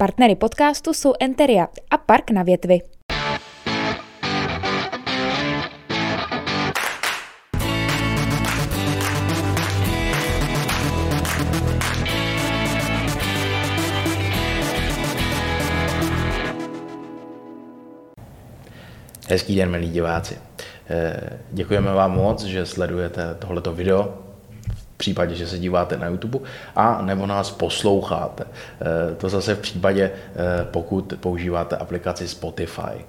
Partnery 0.00 0.36
podcastu 0.36 0.94
jsou 0.94 1.12
Enteria 1.20 1.68
a 1.90 1.98
Park 1.98 2.30
na 2.30 2.42
větvi. 2.42 2.80
Hezký 19.28 19.56
den, 19.56 19.70
milí 19.70 19.90
diváci. 19.90 20.38
Eh, 20.90 21.38
děkujeme 21.50 21.92
vám 21.92 22.12
moc, 22.12 22.42
že 22.44 22.66
sledujete 22.66 23.34
tohleto 23.34 23.74
video, 23.74 24.14
případě, 25.08 25.34
že 25.34 25.46
se 25.46 25.58
díváte 25.58 25.96
na 25.96 26.06
YouTube, 26.06 26.38
a 26.76 27.02
nebo 27.02 27.26
nás 27.26 27.50
posloucháte. 27.50 28.44
Eh, 28.44 29.14
to 29.14 29.28
zase 29.28 29.54
v 29.54 29.58
případě, 29.58 30.10
eh, 30.12 30.64
pokud 30.70 31.14
používáte 31.20 31.76
aplikaci 31.76 32.28
Spotify. 32.28 33.04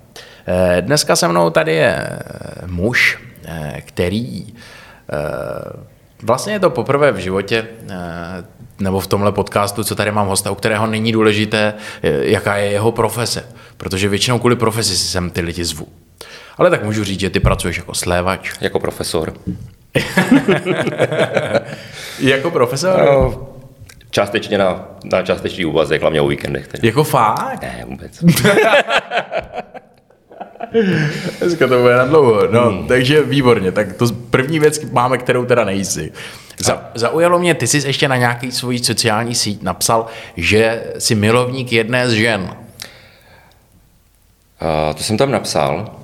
Dneska 0.82 1.16
se 1.16 1.28
mnou 1.28 1.50
tady 1.50 1.76
je 1.76 2.10
muž, 2.66 3.20
který 3.86 4.54
Vlastně 6.24 6.54
je 6.54 6.60
to 6.60 6.70
poprvé 6.70 7.12
v 7.12 7.18
životě, 7.18 7.68
nebo 8.80 9.00
v 9.00 9.08
tomhle 9.08 9.32
podcastu, 9.32 9.84
co 9.84 9.96
tady 9.96 10.12
mám 10.12 10.28
hosta, 10.28 10.52
u 10.52 10.56
kterého 10.56 10.88
není 10.88 11.12
důležité, 11.12 11.74
jaká 12.22 12.58
je 12.58 12.72
jeho 12.72 12.92
profese. 12.92 13.46
Protože 13.78 14.10
většinou 14.10 14.40
kvůli 14.40 14.56
profesi 14.56 14.98
si 14.98 15.06
sem 15.06 15.30
ty 15.30 15.42
lidi 15.42 15.66
zvu. 15.66 15.88
Ale 16.58 16.70
tak 16.70 16.84
můžu 16.84 17.04
říct, 17.04 17.20
že 17.20 17.30
ty 17.30 17.40
pracuješ 17.40 17.78
jako 17.78 17.94
slévač. 17.94 18.52
Jako 18.62 18.80
profesor. 18.80 19.34
jako 22.20 22.52
profesor? 22.52 23.02
No, 23.06 23.48
částečně 24.12 24.58
na, 24.58 24.90
na 25.04 25.22
částečný 25.22 25.66
úvazek, 25.66 26.02
hlavně 26.02 26.22
o 26.22 26.28
víkendech. 26.28 26.68
Tedy. 26.68 26.88
Jako 26.88 27.04
fakt? 27.04 27.62
Ne, 27.62 27.84
vůbec. 27.88 28.24
Dneska 31.40 31.68
to 31.68 31.82
bude 31.82 31.98
na 31.98 32.06
dlouho. 32.06 32.48
No, 32.52 32.70
hmm. 32.70 32.88
takže 32.88 33.24
výborně. 33.24 33.72
Tak 33.72 33.94
to 33.94 34.06
první 34.30 34.60
věc 34.60 34.92
máme, 34.92 35.18
kterou 35.18 35.46
teda 35.46 35.66
nejsi. 35.66 36.12
Za, 36.58 36.90
zaujalo 36.96 37.40
mě, 37.40 37.54
ty 37.54 37.68
jsi 37.68 37.88
ještě 37.88 38.08
na 38.08 38.18
nějaký 38.18 38.52
svůj 38.52 38.80
sociální 38.80 39.36
síť 39.36 39.62
napsal, 39.62 40.06
že 40.38 40.84
jsi 40.98 41.16
milovník 41.16 41.72
jedné 41.72 42.10
z 42.10 42.14
žen. 42.14 42.42
Uh, 42.42 42.50
to 44.96 45.04
jsem 45.04 45.18
tam 45.18 45.32
napsal 45.32 45.96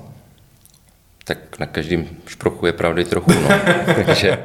tak 1.27 1.59
na 1.59 1.65
každém 1.65 2.07
šprochu 2.27 2.65
je 2.65 2.73
pravdy 2.73 3.05
trochu, 3.05 3.31
no. 3.31 3.49
Takže 4.05 4.37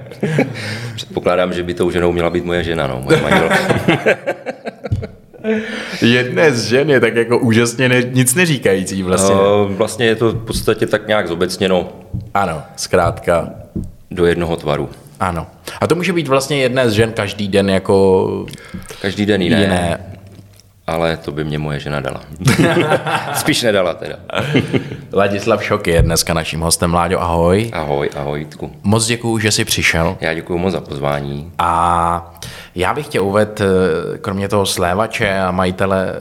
předpokládám, 0.95 1.53
že 1.53 1.63
by 1.63 1.75
tou 1.75 1.91
ženou 1.91 2.13
měla 2.13 2.31
být 2.31 2.45
moje 2.45 2.65
žena, 2.65 2.87
no, 2.87 3.01
moje 3.05 3.23
manželka. 3.23 3.57
Jedné 6.03 6.53
z 6.53 6.65
žen 6.65 6.91
je 6.91 7.01
tak 7.01 7.15
jako 7.15 7.39
úžasně 7.39 7.89
ne, 7.89 8.03
nic 8.03 8.35
neříkající 8.35 9.03
vlastně. 9.03 9.35
No, 9.35 9.69
vlastně 9.69 10.07
je 10.07 10.17
to 10.17 10.31
v 10.31 10.45
podstatě 10.45 10.87
tak 10.87 11.07
nějak 11.09 11.29
zobecněno. 11.29 11.93
Ano, 12.35 12.63
zkrátka. 12.77 13.51
Do 14.11 14.27
jednoho 14.27 14.57
tvaru. 14.57 14.89
Ano. 15.21 15.47
A 15.81 15.87
to 15.87 15.95
může 15.95 16.13
být 16.13 16.29
vlastně 16.29 16.61
jedné 16.61 16.91
z 16.91 16.93
žen 16.93 17.13
každý 17.13 17.49
den 17.49 17.71
jako... 17.71 18.47
Každý 19.03 19.27
den 19.27 19.43
jiné. 19.43 19.61
jiné 19.61 20.10
ale 20.91 21.17
to 21.17 21.33
by 21.33 21.45
mě 21.45 21.59
moje 21.59 21.81
žena 21.81 22.01
dala. 22.01 22.21
Spíš 23.35 23.63
nedala 23.63 23.95
teda. 23.95 24.17
Ladislav 25.13 25.65
Šok 25.65 25.87
je 25.87 26.03
dneska 26.03 26.35
naším 26.35 26.61
hostem. 26.61 26.95
Láďo, 26.95 27.23
ahoj. 27.23 27.71
Ahoj, 27.73 28.11
ahoj, 28.17 28.39
Jitku. 28.39 28.73
Moc 28.83 29.07
děkuju, 29.07 29.39
že 29.39 29.53
jsi 29.53 29.65
přišel. 29.65 30.17
Já 30.21 30.35
děkuji 30.35 30.59
moc 30.59 30.73
za 30.73 30.81
pozvání. 30.81 31.53
A 31.59 32.35
já 32.75 32.95
bych 32.95 33.09
tě 33.09 33.21
uvedl, 33.21 33.53
eh, 33.61 34.19
kromě 34.19 34.49
toho 34.49 34.67
slévače 34.67 35.41
a 35.41 35.51
majitele 35.51 36.13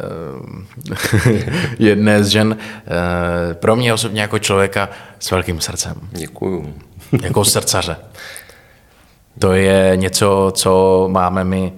eh, 0.91 1.51
jedné 1.79 2.23
z 2.23 2.27
žen, 2.27 2.57
eh, 2.59 3.53
pro 3.53 3.75
mě 3.75 3.93
osobně 3.93 4.21
jako 4.21 4.39
člověka 4.39 4.89
s 5.19 5.31
velkým 5.31 5.61
srdcem. 5.61 5.95
Děkuju. 6.11 6.73
Jako 7.23 7.45
srdcaře. 7.45 7.95
To 9.39 9.53
je 9.53 9.91
něco, 9.95 10.51
co 10.55 11.05
máme 11.11 11.43
my 11.43 11.73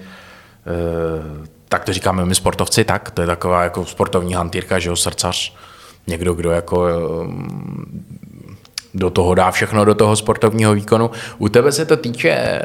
tak 1.72 1.86
to 1.86 1.94
říkáme 1.94 2.26
my 2.26 2.36
sportovci, 2.36 2.84
tak, 2.84 3.12
to 3.12 3.22
je 3.22 3.28
taková 3.28 3.64
jako 3.64 3.86
sportovní 3.86 4.34
hantýrka, 4.34 4.80
že 4.80 4.90
jo, 4.90 4.96
srdcař, 4.96 5.54
někdo, 6.08 6.34
kdo 6.34 6.52
jako 6.52 6.88
um, 7.22 8.06
do 8.94 9.10
toho 9.10 9.36
dá 9.36 9.52
všechno 9.52 9.86
do 9.86 9.96
toho 9.96 10.16
sportovního 10.16 10.74
výkonu. 10.74 11.12
U 11.38 11.50
tebe 11.50 11.72
se 11.72 11.86
to 11.86 11.98
týče 11.98 12.30
eh, 12.30 12.62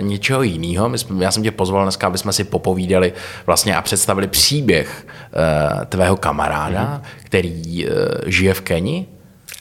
něčeho 0.00 0.42
jiného. 0.42 0.88
My 0.88 0.98
jsme, 0.98 1.24
já 1.24 1.30
jsem 1.30 1.42
tě 1.42 1.50
pozval 1.50 1.82
dneska, 1.82 2.06
aby 2.06 2.18
jsme 2.18 2.32
si 2.32 2.44
popovídali 2.44 3.12
vlastně 3.46 3.76
a 3.76 3.82
představili 3.82 4.26
příběh 4.26 5.06
uh, 5.06 5.84
tvého 5.84 6.16
kamaráda, 6.16 6.84
mm-hmm. 6.84 7.24
který 7.24 7.86
uh, 7.86 7.92
žije 8.26 8.54
v 8.54 8.60
Keni. 8.60 9.06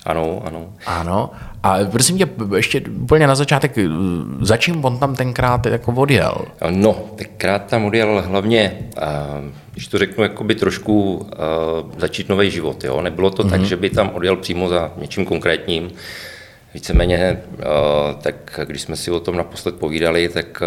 Ano, 0.05 0.41
ano. 0.45 0.73
Ano. 0.85 1.31
A 1.63 1.77
prosím 1.91 2.17
tě, 2.17 2.27
ještě 2.55 2.81
úplně 2.81 3.27
na 3.27 3.35
začátek, 3.35 3.75
za 4.41 4.57
čím 4.57 4.85
on 4.85 4.97
tam 4.97 5.15
tenkrát 5.15 5.65
jako 5.65 5.91
odjel? 5.91 6.45
No, 6.69 6.93
tenkrát 7.15 7.65
tam 7.65 7.85
odjel 7.85 8.23
hlavně, 8.27 8.77
když 9.71 9.87
to 9.87 9.97
řeknu, 9.97 10.23
jakoby 10.23 10.55
trošku 10.55 11.25
začít 11.97 12.29
nový 12.29 12.51
život. 12.51 12.83
Jo? 12.83 13.01
Nebylo 13.01 13.29
to 13.29 13.43
mm-hmm. 13.43 13.49
tak, 13.49 13.59
mhm. 13.59 13.67
že 13.67 13.77
by 13.77 13.89
tam 13.89 14.11
odjel 14.13 14.35
přímo 14.35 14.69
za 14.69 14.91
něčím 14.97 15.25
konkrétním. 15.25 15.91
Víceméně, 16.73 17.41
tak 18.21 18.59
když 18.65 18.81
jsme 18.81 18.95
si 18.95 19.11
o 19.11 19.19
tom 19.19 19.37
naposled 19.37 19.75
povídali, 19.75 20.29
tak, 20.29 20.63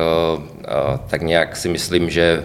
tak 1.07 1.23
nějak 1.23 1.57
si 1.57 1.69
myslím, 1.69 2.11
že 2.11 2.45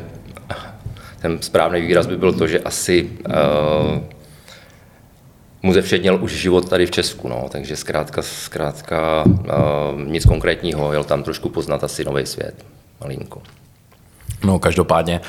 ten 1.22 1.42
správný 1.42 1.82
výraz 1.82 2.08
by 2.08 2.18
byl 2.18 2.34
to, 2.34 2.48
že 2.48 2.60
asi 2.60 3.10
mu 5.64 5.74
zevšedněl 5.74 6.24
už 6.24 6.32
život 6.32 6.70
tady 6.70 6.86
v 6.86 6.92
Česku, 6.92 7.28
no, 7.28 7.46
takže 7.52 7.76
zkrátka, 7.76 8.22
zkrátka 8.22 9.24
uh, 9.26 10.02
nic 10.04 10.26
konkrétního, 10.26 10.94
jel 10.94 11.04
tam 11.04 11.24
trošku 11.24 11.50
poznat 11.50 11.84
asi 11.84 12.06
nový 12.06 12.26
svět, 12.26 12.66
malinko. 13.02 13.42
No, 14.44 14.60
každopádně 14.60 15.22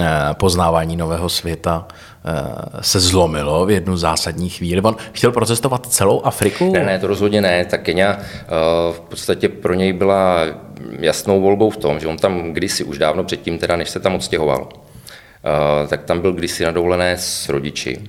eh, 0.00 0.04
poznávání 0.32 0.96
nového 0.96 1.28
světa 1.28 1.86
eh, 1.88 2.32
se 2.80 3.00
zlomilo 3.00 3.66
v 3.66 3.70
jednu 3.70 3.96
zásadní 3.96 4.48
chvíli. 4.48 4.80
On 4.80 4.96
chtěl 5.12 5.32
procestovat 5.32 5.86
celou 5.86 6.22
Afriku? 6.22 6.72
Ne, 6.72 6.84
ne, 6.84 6.98
to 6.98 7.06
rozhodně 7.06 7.40
ne. 7.40 7.64
Ta 7.64 7.78
Kenia 7.78 8.18
v 8.92 9.00
podstatě 9.00 9.48
pro 9.48 9.74
něj 9.74 9.92
byla 9.92 10.40
jasnou 10.98 11.40
volbou 11.40 11.70
v 11.70 11.76
tom, 11.76 12.00
že 12.00 12.06
on 12.06 12.16
tam 12.16 12.52
kdysi, 12.52 12.84
už 12.84 12.98
dávno 12.98 13.24
předtím, 13.24 13.58
teda 13.58 13.76
než 13.76 13.90
se 13.90 14.00
tam 14.00 14.14
odstěhoval, 14.14 14.68
tak 15.88 16.02
tam 16.02 16.20
byl 16.20 16.32
kdysi 16.32 16.64
na 16.64 16.70
dovolené 16.70 17.18
s 17.18 17.48
rodiči 17.48 18.00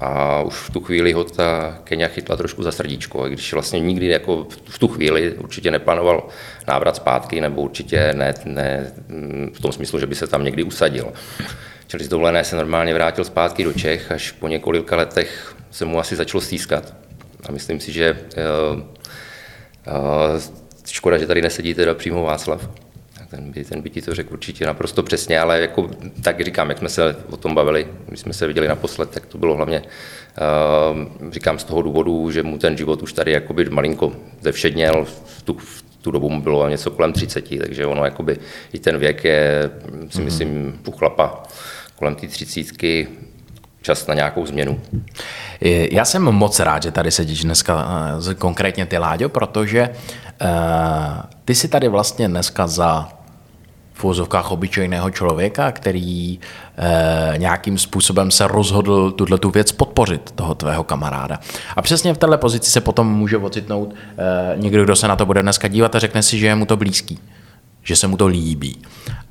a 0.00 0.42
už 0.42 0.54
v 0.54 0.70
tu 0.70 0.80
chvíli 0.80 1.12
ho 1.12 1.24
ta 1.24 1.78
Kenia 1.84 2.08
chytla 2.08 2.36
trošku 2.36 2.62
za 2.62 2.72
srdíčko, 2.72 3.26
i 3.26 3.30
když 3.30 3.52
vlastně 3.52 3.80
nikdy 3.80 4.06
jako 4.06 4.46
v 4.68 4.78
tu 4.78 4.88
chvíli 4.88 5.32
určitě 5.32 5.70
neplánoval 5.70 6.28
návrat 6.68 6.96
zpátky, 6.96 7.40
nebo 7.40 7.62
určitě 7.62 8.12
ne, 8.12 8.34
ne 8.44 8.92
v 9.52 9.60
tom 9.60 9.72
smyslu, 9.72 9.98
že 9.98 10.06
by 10.06 10.14
se 10.14 10.26
tam 10.26 10.44
někdy 10.44 10.62
usadil. 10.62 11.12
Čili 11.86 12.04
z 12.04 12.08
dovolené 12.08 12.44
se 12.44 12.56
normálně 12.56 12.94
vrátil 12.94 13.24
zpátky 13.24 13.64
do 13.64 13.72
Čech, 13.72 14.12
až 14.12 14.30
po 14.30 14.48
několika 14.48 14.96
letech 14.96 15.56
se 15.70 15.84
mu 15.84 15.98
asi 15.98 16.16
začalo 16.16 16.40
stýskat. 16.40 16.94
A 17.48 17.52
myslím 17.52 17.80
si, 17.80 17.92
že 17.92 18.12
uh, 18.72 18.80
uh, 18.80 18.84
škoda, 20.86 21.18
že 21.18 21.26
tady 21.26 21.42
nesedí 21.42 21.74
teda 21.74 21.94
přímo 21.94 22.22
Václav 22.22 22.68
ten 23.30 23.52
by, 23.52 23.64
ten 23.64 23.80
by 23.82 23.90
ti 23.90 24.02
to 24.02 24.14
řekl 24.14 24.32
určitě 24.32 24.66
naprosto 24.66 25.02
přesně, 25.02 25.40
ale 25.40 25.60
jako, 25.60 25.90
tak 26.22 26.44
říkám, 26.44 26.68
jak 26.68 26.78
jsme 26.78 26.88
se 26.88 27.16
o 27.30 27.36
tom 27.36 27.54
bavili, 27.54 27.86
když 28.06 28.20
jsme 28.20 28.32
se 28.32 28.46
viděli 28.46 28.68
naposled, 28.68 29.10
tak 29.10 29.26
to 29.26 29.38
bylo 29.38 29.56
hlavně, 29.56 29.82
uh, 29.82 31.32
říkám 31.32 31.58
z 31.58 31.64
toho 31.64 31.82
důvodu, 31.82 32.30
že 32.30 32.42
mu 32.42 32.58
ten 32.58 32.76
život 32.76 33.02
už 33.02 33.12
tady 33.12 33.32
jakoby 33.32 33.70
malinko 33.70 34.12
zevšedněl, 34.40 35.04
v 35.24 35.42
tu, 35.42 35.54
v 35.54 35.82
tu 36.02 36.10
dobu 36.10 36.28
mu 36.28 36.42
bylo 36.42 36.68
něco 36.68 36.90
kolem 36.90 37.12
30, 37.12 37.58
takže 37.58 37.86
ono 37.86 38.04
jakoby, 38.04 38.38
i 38.72 38.78
ten 38.78 38.98
věk 38.98 39.24
je, 39.24 39.70
si 40.08 40.18
mhm. 40.18 40.24
myslím, 40.24 40.80
u 40.86 40.90
chlapa 40.90 41.42
kolem 41.96 42.14
té 42.14 42.26
třicítky 42.26 43.08
čas 43.82 44.06
na 44.06 44.14
nějakou 44.14 44.46
změnu. 44.46 44.80
Já 45.90 46.04
jsem 46.04 46.22
moc 46.22 46.60
rád, 46.60 46.82
že 46.82 46.90
tady 46.90 47.10
sedíš 47.10 47.44
dneska, 47.44 47.86
eh, 48.30 48.34
konkrétně 48.34 48.86
ty 48.86 48.98
Láďo, 48.98 49.28
protože 49.28 49.88
uh, 49.88 50.48
ty 51.44 51.54
si 51.54 51.68
tady 51.68 51.88
vlastně 51.88 52.28
dneska 52.28 52.66
za 52.66 53.19
v 54.04 54.50
obyčejného 54.50 55.10
člověka, 55.10 55.72
který 55.72 56.40
e, 56.78 57.38
nějakým 57.38 57.78
způsobem 57.78 58.30
se 58.30 58.46
rozhodl 58.46 59.10
tuhle 59.10 59.38
tu 59.38 59.50
věc 59.50 59.72
podpořit, 59.72 60.30
toho 60.30 60.54
tvého 60.54 60.84
kamaráda. 60.84 61.38
A 61.76 61.82
přesně 61.82 62.14
v 62.14 62.18
této 62.18 62.38
pozici 62.38 62.70
se 62.70 62.80
potom 62.80 63.06
může 63.06 63.36
ocitnout 63.36 63.94
e, 64.18 64.56
někdo, 64.56 64.84
kdo 64.84 64.96
se 64.96 65.08
na 65.08 65.16
to 65.16 65.26
bude 65.26 65.42
dneska 65.42 65.68
dívat 65.68 65.94
a 65.94 65.98
řekne 65.98 66.22
si, 66.22 66.38
že 66.38 66.46
je 66.46 66.54
mu 66.54 66.66
to 66.66 66.76
blízký 66.76 67.18
že 67.82 67.96
se 67.96 68.06
mu 68.06 68.16
to 68.16 68.26
líbí. 68.26 68.82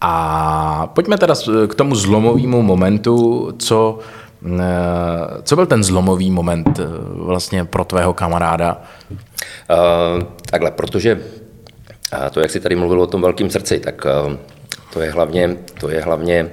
A 0.01 0.87
pojďme 0.87 1.17
teda 1.17 1.35
k 1.67 1.75
tomu 1.75 1.95
zlomovému 1.95 2.61
momentu, 2.61 3.49
co, 3.59 3.99
eh, 4.59 5.41
co 5.43 5.55
byl 5.55 5.65
ten 5.65 5.83
zlomový 5.83 6.31
moment 6.31 6.79
vlastně 7.13 7.65
pro 7.65 7.85
tvého 7.85 8.13
kamaráda? 8.13 8.81
Uh, 9.69 10.23
takhle, 10.45 10.71
protože 10.71 11.21
to, 12.31 12.39
jak 12.39 12.51
jsi 12.51 12.59
tady 12.59 12.75
mluvil 12.75 13.01
o 13.01 13.07
tom 13.07 13.21
velkém 13.21 13.49
srdci, 13.49 13.79
tak 13.79 14.05
uh, 14.05 14.33
to 14.93 15.01
je 15.01 15.11
hlavně, 15.11 15.57
to 15.79 15.89
je 15.89 16.01
hlavně 16.01 16.49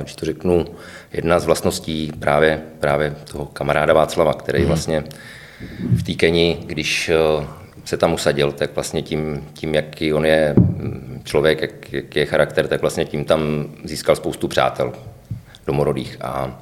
když 0.00 0.14
to 0.14 0.26
řeknu, 0.26 0.64
jedna 1.12 1.38
z 1.38 1.46
vlastností 1.46 2.12
právě, 2.18 2.62
právě 2.80 3.16
toho 3.32 3.46
kamaráda 3.46 3.92
Václava, 3.92 4.34
který 4.34 4.58
mhm. 4.58 4.66
vlastně 4.66 5.04
v 5.80 6.02
té 6.02 6.12
Keni, 6.12 6.58
když 6.66 7.10
se 7.84 7.96
tam 7.96 8.14
usadil, 8.14 8.52
tak 8.52 8.74
vlastně 8.74 9.02
tím, 9.02 9.48
tím 9.54 9.74
jaký 9.74 10.12
on 10.12 10.26
je 10.26 10.54
mm, 10.56 11.20
člověk, 11.24 11.60
jak, 11.62 11.92
jak 11.92 12.16
je 12.16 12.26
charakter, 12.26 12.68
tak 12.68 12.80
vlastně 12.80 13.04
tím 13.04 13.24
tam 13.24 13.66
získal 13.84 14.16
spoustu 14.16 14.48
přátel 14.48 14.92
domorodých. 15.66 16.16
A 16.20 16.60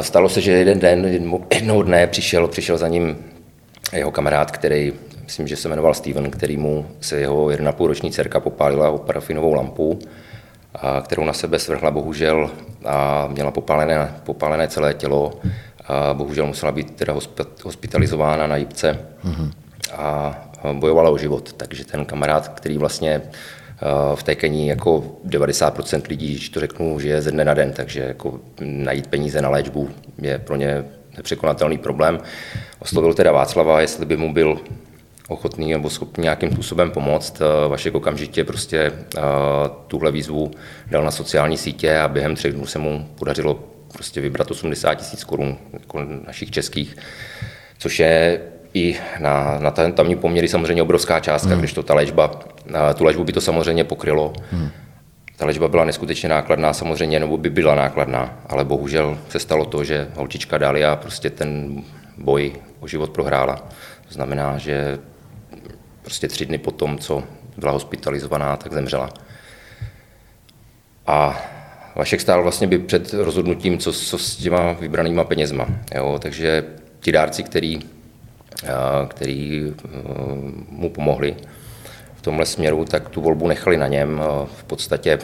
stalo 0.00 0.28
se, 0.28 0.40
že 0.40 0.52
jeden 0.52 0.78
den, 0.78 1.06
jednoho 1.54 1.82
dne 1.82 2.06
přišel, 2.06 2.48
přišel 2.48 2.78
za 2.78 2.88
ním 2.88 3.16
jeho 3.92 4.10
kamarád, 4.10 4.50
který, 4.50 4.92
myslím, 5.24 5.48
že 5.48 5.56
se 5.56 5.68
jmenoval 5.68 5.94
Steven, 5.94 6.30
který 6.30 6.56
mu 6.56 6.86
se 7.00 7.20
jeho 7.20 7.46
1,5 7.46 7.86
roční 7.86 8.12
dcerka 8.12 8.40
popálila 8.40 8.90
o 8.90 8.98
parafinovou 8.98 9.54
lampu, 9.54 9.98
a 10.74 11.00
kterou 11.00 11.24
na 11.24 11.32
sebe 11.32 11.58
svrhla 11.58 11.90
bohužel 11.90 12.50
a 12.84 13.26
měla 13.30 13.50
popálené, 13.50 14.14
popálené 14.24 14.68
celé 14.68 14.94
tělo 14.94 15.32
a 15.86 16.14
bohužel 16.14 16.46
musela 16.46 16.72
být 16.72 16.96
teda 16.96 17.14
hospitalizována 17.64 18.46
na 18.46 18.56
jípce 18.56 18.98
mm-hmm. 19.24 19.50
a 19.92 20.34
bojovala 20.72 21.10
o 21.10 21.18
život. 21.18 21.52
Takže 21.52 21.84
ten 21.84 22.04
kamarád, 22.04 22.48
který 22.48 22.78
vlastně 22.78 23.22
v 24.14 24.22
té 24.22 24.34
Keni 24.34 24.68
jako 24.68 25.04
90% 25.26 26.02
lidí, 26.08 26.32
když 26.32 26.48
to 26.48 26.60
řeknu, 26.60 27.00
že 27.00 27.08
je 27.08 27.22
ze 27.22 27.30
dne 27.30 27.44
na 27.44 27.54
den, 27.54 27.72
takže 27.72 28.00
jako 28.00 28.40
najít 28.60 29.06
peníze 29.06 29.42
na 29.42 29.48
léčbu 29.48 29.90
je 30.18 30.38
pro 30.38 30.56
ně 30.56 30.84
nepřekonatelný 31.16 31.78
problém. 31.78 32.18
Oslovil 32.78 33.14
teda 33.14 33.32
Václava, 33.32 33.80
jestli 33.80 34.06
by 34.06 34.16
mu 34.16 34.32
byl 34.32 34.60
ochotný 35.28 35.72
nebo 35.72 35.90
schopný 35.90 36.22
nějakým 36.22 36.52
způsobem 36.52 36.90
pomoct. 36.90 37.42
Vašek 37.68 37.94
okamžitě 37.94 38.44
prostě 38.44 38.92
tuhle 39.86 40.12
výzvu 40.12 40.50
dal 40.90 41.04
na 41.04 41.10
sociální 41.10 41.56
sítě 41.56 41.98
a 41.98 42.08
během 42.08 42.34
třech 42.34 42.52
dnů 42.52 42.66
se 42.66 42.78
mu 42.78 43.08
podařilo 43.18 43.58
prostě 43.92 44.20
vybrat 44.20 44.50
80 44.50 44.94
tisíc 44.94 45.24
korun 45.24 45.56
jako 45.72 46.02
našich 46.26 46.50
českých, 46.50 46.96
což 47.78 47.98
je 47.98 48.40
i 48.74 48.96
na, 49.18 49.58
na 49.58 49.70
ten 49.70 49.92
tamní 49.92 50.16
poměry 50.16 50.48
samozřejmě 50.48 50.82
obrovská 50.82 51.20
částka, 51.20 51.50
hmm. 51.50 51.58
když 51.58 51.72
to 51.72 51.82
ta 51.82 51.94
léčba, 51.94 52.40
tu 52.94 53.04
léčbu 53.04 53.24
by 53.24 53.32
to 53.32 53.40
samozřejmě 53.40 53.84
pokrylo. 53.84 54.32
Hmm. 54.50 54.68
Ta 55.36 55.46
léčba 55.46 55.68
byla 55.68 55.84
neskutečně 55.84 56.28
nákladná 56.28 56.72
samozřejmě, 56.72 57.20
nebo 57.20 57.36
by 57.36 57.50
byla 57.50 57.74
nákladná, 57.74 58.40
ale 58.46 58.64
bohužel 58.64 59.18
se 59.28 59.38
stalo 59.38 59.64
to, 59.64 59.84
že 59.84 60.08
holčička 60.14 60.58
Dalia 60.58 60.96
prostě 60.96 61.30
ten 61.30 61.82
boj 62.18 62.52
o 62.80 62.86
život 62.86 63.10
prohrála. 63.10 63.56
To 64.08 64.14
znamená, 64.14 64.58
že 64.58 64.98
prostě 66.04 66.28
tři 66.28 66.46
dny 66.46 66.58
po 66.58 66.70
tom, 66.70 66.98
co 66.98 67.22
byla 67.56 67.72
hospitalizovaná, 67.72 68.56
tak 68.56 68.72
zemřela. 68.72 69.10
A 71.06 71.42
Vašek 71.94 72.20
stál 72.20 72.42
vlastně 72.42 72.66
by 72.66 72.78
před 72.78 73.12
rozhodnutím, 73.12 73.78
co, 73.78 73.92
co 73.92 74.18
s 74.18 74.36
těma 74.36 74.72
vybranýma 74.72 75.24
penězma. 75.24 75.66
Jo? 75.94 76.18
Takže 76.22 76.64
ti 77.00 77.12
dárci, 77.12 77.42
který, 77.42 77.80
který 79.08 79.62
e, 79.66 79.72
mu 80.68 80.90
pomohli 80.90 81.36
v 82.14 82.22
tomhle 82.22 82.46
směru, 82.46 82.84
tak 82.84 83.08
tu 83.08 83.20
volbu 83.20 83.48
nechali 83.48 83.76
na 83.76 83.88
něm. 83.88 84.20
V 84.56 84.64
podstatě 84.64 85.18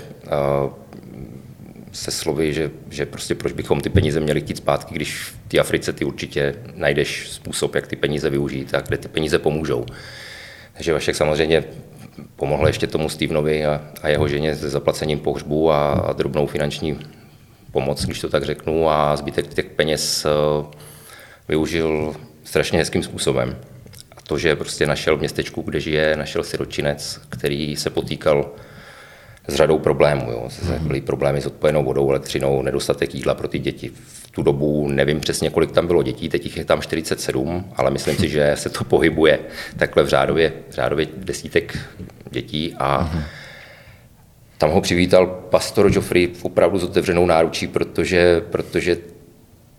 se 1.92 2.10
slovy, 2.10 2.52
že, 2.52 2.70
že 2.90 3.06
prostě 3.06 3.34
proč 3.34 3.52
bychom 3.52 3.80
ty 3.80 3.88
peníze 3.88 4.20
měli 4.20 4.40
chtít 4.40 4.56
zpátky, 4.56 4.94
když 4.94 5.22
v 5.22 5.48
té 5.48 5.58
Africe 5.58 5.92
ty 5.92 6.04
určitě 6.04 6.54
najdeš 6.74 7.28
způsob, 7.30 7.74
jak 7.74 7.86
ty 7.86 7.96
peníze 7.96 8.30
využít 8.30 8.74
a 8.74 8.80
kde 8.80 8.98
ty 8.98 9.08
peníze 9.08 9.38
pomůžou. 9.38 9.86
Takže 10.72 10.92
Vašek 10.92 11.16
samozřejmě 11.16 11.64
pomohl 12.36 12.66
ještě 12.66 12.86
tomu 12.86 13.08
Stevenovi 13.08 13.66
a, 13.66 13.80
a 14.02 14.08
jeho 14.08 14.28
ženě 14.28 14.56
se 14.56 14.70
zaplacením 14.70 15.18
pohřbu 15.18 15.70
a, 15.72 15.92
a 15.92 16.12
drobnou 16.12 16.46
finanční 16.46 16.98
pomoc, 17.72 18.04
když 18.04 18.20
to 18.20 18.28
tak 18.28 18.44
řeknu, 18.44 18.90
a 18.90 19.16
zbytek 19.16 19.54
těch 19.54 19.66
peněz 19.66 20.26
eh, 20.26 20.30
využil 21.48 22.14
strašně 22.44 22.78
hezkým 22.78 23.02
způsobem. 23.02 23.56
A 24.16 24.20
to, 24.20 24.38
že 24.38 24.56
prostě 24.56 24.86
našel 24.86 25.16
v 25.16 25.20
městečku, 25.20 25.62
kde 25.62 25.80
žije, 25.80 26.16
našel 26.16 26.42
siročinec, 26.42 27.20
který 27.28 27.76
se 27.76 27.90
potýkal 27.90 28.50
s 29.50 29.54
řadou 29.54 29.78
problémů. 29.78 30.30
Jo. 30.30 30.48
Mhm. 30.62 30.86
Byly 30.86 31.00
problémy 31.00 31.40
s 31.40 31.46
odpojenou 31.46 31.84
vodou, 31.84 32.10
elektřinou, 32.10 32.62
nedostatek 32.62 33.14
jídla 33.14 33.34
pro 33.34 33.48
ty 33.48 33.58
děti. 33.58 33.90
V 33.94 34.30
tu 34.30 34.42
dobu 34.42 34.88
nevím 34.88 35.20
přesně, 35.20 35.50
kolik 35.50 35.72
tam 35.72 35.86
bylo 35.86 36.02
dětí, 36.02 36.28
teď 36.28 36.44
jich 36.44 36.56
je 36.56 36.64
tam 36.64 36.82
47, 36.82 37.72
ale 37.76 37.90
myslím 37.90 38.16
si, 38.16 38.28
že 38.28 38.52
se 38.54 38.68
to 38.68 38.84
pohybuje 38.84 39.38
takhle 39.76 40.02
v 40.02 40.08
řádově, 40.08 40.52
v 40.70 40.74
řádově 40.74 41.06
desítek 41.16 41.78
dětí 42.30 42.74
a 42.78 43.10
mhm. 43.12 43.22
tam 44.58 44.70
ho 44.70 44.80
přivítal 44.80 45.26
pastor 45.26 45.90
Joffrey 45.92 46.26
v 46.26 46.44
opravdu 46.44 46.78
s 46.78 46.84
otevřenou 46.84 47.26
náručí, 47.26 47.66
protože, 47.66 48.42
protože 48.50 48.96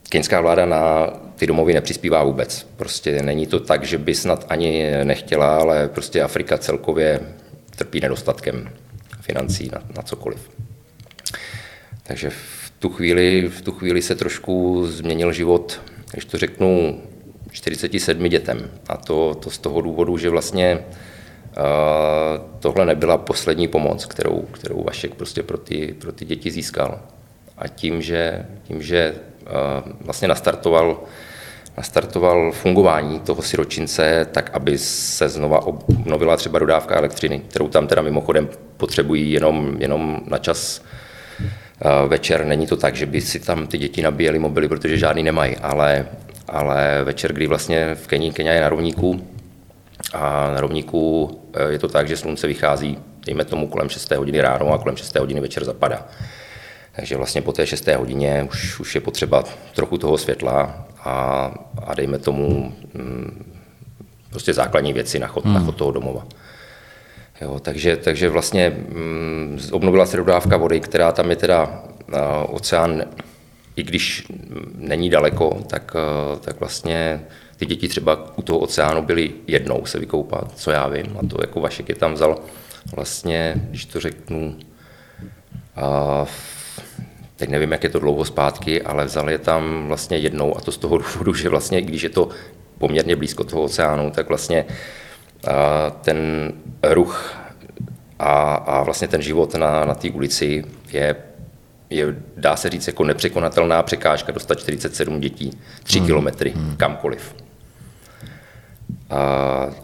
keňská 0.09 0.41
vláda 0.41 0.65
na 0.65 1.07
ty 1.35 1.47
domovy 1.47 1.73
nepřispívá 1.73 2.23
vůbec. 2.23 2.67
Prostě 2.77 3.23
není 3.23 3.47
to 3.47 3.59
tak, 3.59 3.83
že 3.83 3.97
by 3.97 4.15
snad 4.15 4.45
ani 4.49 4.91
nechtěla, 5.03 5.57
ale 5.57 5.87
prostě 5.87 6.21
Afrika 6.21 6.57
celkově 6.57 7.19
trpí 7.75 7.99
nedostatkem 7.99 8.69
financí 9.21 9.69
na, 9.73 9.81
na 9.95 10.01
cokoliv. 10.01 10.49
Takže 12.03 12.29
v 12.29 12.71
tu, 12.79 12.89
chvíli, 12.89 13.47
v 13.47 13.61
tu 13.61 13.71
chvíli 13.71 14.01
se 14.01 14.15
trošku 14.15 14.83
změnil 14.87 15.33
život, 15.33 15.81
když 16.11 16.25
to 16.25 16.37
řeknu, 16.37 17.01
47 17.51 18.29
dětem. 18.29 18.69
A 18.87 18.97
to, 18.97 19.35
to 19.35 19.49
z 19.49 19.57
toho 19.57 19.81
důvodu, 19.81 20.17
že 20.17 20.29
vlastně 20.29 20.77
uh, 20.77 21.63
tohle 22.59 22.85
nebyla 22.85 23.17
poslední 23.17 23.67
pomoc, 23.67 24.05
kterou, 24.05 24.41
kterou 24.41 24.83
Vašek 24.83 25.15
prostě 25.15 25.43
pro 25.43 25.57
ty, 25.57 25.95
pro 26.01 26.11
ty 26.11 26.25
děti 26.25 26.51
získal. 26.51 26.99
A 27.57 27.67
tím, 27.67 28.01
že, 28.01 28.45
tím, 28.63 28.81
že 28.81 29.15
uh, 29.41 29.91
vlastně 30.01 30.27
nastartoval 30.27 30.99
nastartoval 31.77 32.51
fungování 32.51 33.19
toho 33.19 33.41
siročince 33.41 34.27
tak, 34.31 34.49
aby 34.53 34.77
se 34.77 35.29
znova 35.29 35.65
obnovila 35.65 36.37
třeba 36.37 36.59
dodávka 36.59 36.95
elektřiny, 36.95 37.39
kterou 37.39 37.67
tam 37.67 37.87
teda 37.87 38.01
mimochodem 38.01 38.49
potřebují 38.81 39.31
jenom, 39.31 39.77
jenom 39.79 40.21
na 40.25 40.37
čas 40.37 40.81
eh, 40.81 42.07
večer. 42.07 42.45
Není 42.45 42.67
to 42.67 42.77
tak, 42.77 42.95
že 42.95 43.05
by 43.05 43.21
si 43.21 43.39
tam 43.39 43.67
ty 43.67 43.77
děti 43.77 44.01
nabíjeli 44.01 44.39
mobily, 44.39 44.67
protože 44.67 44.97
žádný 44.97 45.23
nemají, 45.23 45.55
ale, 45.61 46.05
ale 46.49 47.03
večer, 47.03 47.33
kdy 47.33 47.47
vlastně 47.47 47.95
v 47.95 48.07
Keni, 48.07 48.33
Kenia 48.33 48.53
je 48.53 48.61
na 48.61 48.69
rovníku 48.69 49.21
a 50.13 50.51
na 50.53 50.59
rovníku 50.61 51.29
eh, 51.53 51.71
je 51.77 51.79
to 51.79 51.87
tak, 51.87 52.07
že 52.07 52.17
slunce 52.17 52.47
vychází, 52.47 52.97
dejme 53.25 53.45
tomu 53.45 53.67
kolem 53.67 53.89
6 53.89 54.11
hodiny 54.11 54.41
ráno 54.41 54.73
a 54.73 54.77
kolem 54.77 54.97
6 54.97 55.15
hodiny 55.15 55.41
večer 55.41 55.65
zapadá. 55.65 56.07
Takže 56.95 57.17
vlastně 57.17 57.41
po 57.41 57.51
té 57.53 57.67
6. 57.67 57.87
hodině 57.87 58.47
už, 58.49 58.79
už 58.79 58.95
je 58.95 59.01
potřeba 59.01 59.43
trochu 59.75 59.97
toho 59.97 60.17
světla 60.17 60.85
a, 61.05 61.13
a 61.85 61.93
dejme 61.93 62.17
tomu 62.17 62.73
mm, 62.93 63.53
prostě 64.29 64.53
základní 64.53 64.93
věci 64.93 65.19
na 65.19 65.27
chod, 65.27 65.45
hmm. 65.45 65.53
na 65.53 65.59
chod 65.59 65.75
toho 65.75 65.91
domova. 65.91 66.25
Jo, 67.41 67.59
takže, 67.59 67.97
takže 67.97 68.29
vlastně 68.29 68.69
mm, 68.69 69.59
obnovila 69.71 70.05
se 70.05 70.17
dodávka 70.17 70.57
vody, 70.57 70.79
která 70.79 71.11
tam 71.11 71.29
je 71.29 71.35
teda 71.35 71.83
uh, 72.13 72.55
oceán, 72.55 73.03
i 73.75 73.83
když 73.83 74.27
není 74.75 75.09
daleko, 75.09 75.57
tak, 75.67 75.95
uh, 75.95 76.39
tak 76.39 76.59
vlastně 76.59 77.21
ty 77.57 77.65
děti 77.65 77.87
třeba 77.87 78.37
u 78.37 78.41
toho 78.41 78.59
oceánu 78.59 79.01
byly 79.01 79.31
jednou 79.47 79.85
se 79.85 79.99
vykoupat, 79.99 80.51
co 80.55 80.71
já 80.71 80.87
vím, 80.87 81.17
a 81.19 81.27
to 81.27 81.37
jako 81.41 81.61
Vašek 81.61 81.89
je 81.89 81.95
tam 81.95 82.13
vzal 82.13 82.39
vlastně, 82.95 83.53
když 83.69 83.85
to 83.85 83.99
řeknu, 83.99 84.55
uh, 85.77 86.27
teď 87.35 87.49
nevím, 87.49 87.71
jak 87.71 87.83
je 87.83 87.89
to 87.89 87.99
dlouho 87.99 88.25
zpátky, 88.25 88.81
ale 88.81 89.05
vzal 89.05 89.29
je 89.29 89.37
tam 89.37 89.87
vlastně 89.87 90.17
jednou 90.17 90.57
a 90.57 90.61
to 90.61 90.71
z 90.71 90.77
toho 90.77 90.97
důvodu, 91.13 91.33
že 91.33 91.49
vlastně, 91.49 91.81
když 91.81 92.03
je 92.03 92.09
to 92.09 92.29
poměrně 92.77 93.15
blízko 93.15 93.43
toho 93.43 93.63
oceánu, 93.63 94.11
tak 94.11 94.29
vlastně 94.29 94.65
ten 96.01 96.51
ruch 96.83 97.35
a, 98.19 98.53
a 98.53 98.83
vlastně 98.83 99.07
ten 99.07 99.21
život 99.21 99.55
na, 99.55 99.85
na 99.85 99.95
té 99.95 100.09
ulici 100.09 100.63
je, 100.91 101.15
je, 101.89 102.15
dá 102.37 102.55
se 102.55 102.69
říct, 102.69 102.87
jako 102.87 103.03
nepřekonatelná 103.03 103.83
překážka 103.83 104.31
dostat 104.31 104.59
47 104.59 105.19
dětí 105.19 105.51
3 105.83 105.97
hmm. 105.97 106.07
kilometry 106.07 106.49
hmm. 106.49 106.75
kamkoliv. 106.77 107.35
A, 109.09 109.17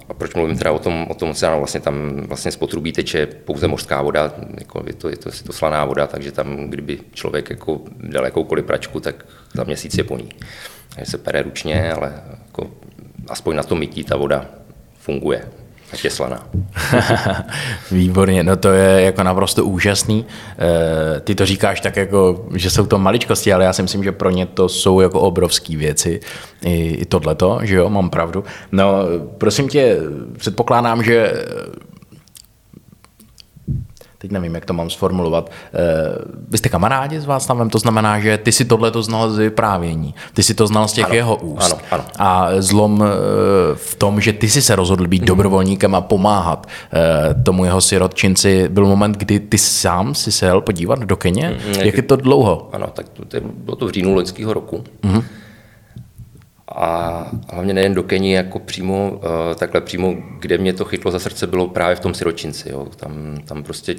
a 0.10 0.14
proč 0.14 0.34
mluvím 0.34 0.58
teda 0.58 0.72
o 0.72 0.80
tom, 0.80 1.08
o 1.10 1.14
tom 1.14 1.30
oceánu? 1.30 1.58
Vlastně 1.58 1.80
tam 1.80 2.22
vlastně 2.28 2.52
z 2.52 2.56
potrubí 2.56 2.92
teče 2.92 3.26
pouze 3.26 3.68
mořská 3.68 4.02
voda, 4.02 4.34
jako 4.60 4.84
je, 4.88 4.94
to, 4.94 5.10
je, 5.10 5.18
to, 5.18 5.30
je 5.30 5.44
to 5.44 5.54
slaná 5.54 5.86
voda, 5.86 6.08
takže 6.08 6.32
tam, 6.32 6.58
kdyby 6.58 7.00
člověk 7.14 7.50
jako 7.50 7.82
dal 8.00 8.26
jakoukoliv 8.26 8.66
pračku, 8.66 9.00
tak 9.00 9.26
za 9.54 9.64
měsíc 9.64 9.98
je 9.98 10.04
po 10.04 10.18
ní. 10.18 10.30
Takže 10.96 11.12
se 11.12 11.18
pere 11.18 11.42
ručně, 11.42 11.94
ale 11.94 12.24
jako 12.46 12.72
aspoň 13.30 13.56
na 13.56 13.64
to 13.64 13.76
mytí 13.76 14.04
ta 14.04 14.16
voda 14.16 14.46
funguje. 15.08 15.42
Ať 15.94 16.04
je 16.04 16.12
slaná. 16.12 16.44
Výborně, 17.92 18.44
no 18.44 18.56
to 18.60 18.70
je 18.76 19.02
jako 19.02 19.24
naprosto 19.24 19.66
úžasný. 19.66 20.26
E, 20.60 21.20
ty 21.20 21.36
to 21.36 21.46
říkáš 21.46 21.82
tak 21.82 21.96
jako, 21.96 22.46
že 22.56 22.70
jsou 22.70 22.86
to 22.86 23.00
maličkosti, 23.00 23.54
ale 23.54 23.64
já 23.64 23.74
si 23.74 23.82
myslím, 23.82 24.04
že 24.04 24.12
pro 24.12 24.30
ně 24.30 24.46
to 24.46 24.70
jsou 24.70 25.00
jako 25.02 25.20
obrovské 25.20 25.78
věci. 25.78 26.20
I, 26.62 26.76
i 26.76 27.06
tohleto, 27.06 27.60
že 27.64 27.76
jo, 27.76 27.90
mám 27.90 28.10
pravdu. 28.10 28.44
No, 28.72 28.86
prosím 29.38 29.68
tě, 29.68 29.98
předpokládám, 30.38 31.04
že 31.04 31.34
teď 34.28 34.34
nevím, 34.34 34.56
jak 34.56 34.66
to 34.66 34.74
mám 34.74 34.90
sformulovat. 34.90 35.52
Eh, 35.74 35.78
vy 36.50 36.58
jste 36.58 36.70
kamarádi 36.70 37.20
s 37.20 37.26
Václavem, 37.26 37.70
to 37.70 37.80
znamená, 37.80 38.20
že 38.20 38.38
ty 38.38 38.52
si 38.52 38.66
tohle 38.66 38.92
to 38.92 39.04
znal 39.04 39.30
z 39.30 39.38
vyprávění, 39.38 40.16
ty 40.34 40.44
si 40.44 40.54
to 40.54 40.68
znal 40.68 40.88
z 40.88 40.94
těch 40.94 41.06
ano, 41.06 41.16
jeho 41.16 41.36
úst. 41.36 41.72
Ano, 41.72 41.82
ano. 41.92 42.04
A 42.20 42.50
zlom 42.60 43.04
eh, 43.04 43.08
v 43.76 43.96
tom, 43.96 44.22
že 44.22 44.34
ty 44.34 44.50
si 44.50 44.62
se 44.62 44.76
rozhodl 44.76 45.08
být 45.08 45.20
hmm. 45.20 45.28
dobrovolníkem 45.28 45.96
a 45.96 46.02
pomáhat 46.02 46.68
eh, 46.68 47.34
tomu 47.44 47.66
jeho 47.66 47.82
sirotčinci, 47.82 48.70
byl 48.70 48.86
moment, 48.86 49.18
kdy 49.18 49.40
ty 49.40 49.58
sám 49.58 50.16
si 50.16 50.32
se 50.32 50.46
jel 50.46 50.62
podívat 50.62 51.00
do 51.00 51.18
Keně? 51.18 51.58
Hmm, 51.66 51.74
jak 51.74 51.98
je 51.98 52.04
to 52.04 52.16
dlouho? 52.16 52.70
Ano, 52.74 52.88
tak 52.94 53.10
to, 53.10 53.26
to 53.26 53.38
bylo 53.42 53.76
to 53.76 53.88
v 53.88 53.92
říjnu 53.92 54.14
loňského 54.14 54.54
roku. 54.54 54.84
Hmm. 55.04 55.24
A 56.80 57.32
hlavně 57.54 57.74
nejen 57.74 57.94
do 57.94 58.04
Keni, 58.04 58.34
jako 58.34 58.60
přímo, 58.60 59.22
eh, 59.24 59.56
takhle 59.56 59.82
přímo, 59.82 60.16
kde 60.40 60.58
mě 60.58 60.74
to 60.74 60.86
chytlo 60.86 61.12
za 61.12 61.20
srdce, 61.20 61.48
bylo 61.48 61.68
právě 61.68 61.96
v 61.96 62.00
tom 62.00 62.14
siročinci. 62.14 62.70
Jo. 62.70 62.88
Tam, 62.96 63.38
tam 63.46 63.64
prostě, 63.64 63.96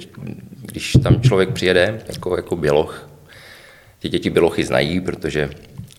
když 0.61 0.93
tam 1.03 1.21
člověk 1.21 1.49
přijede 1.49 2.01
jako, 2.07 2.35
jako 2.35 2.55
běloch, 2.55 3.09
ty 3.99 4.09
děti 4.09 4.29
bělochy 4.29 4.63
znají, 4.63 5.01
protože, 5.01 5.49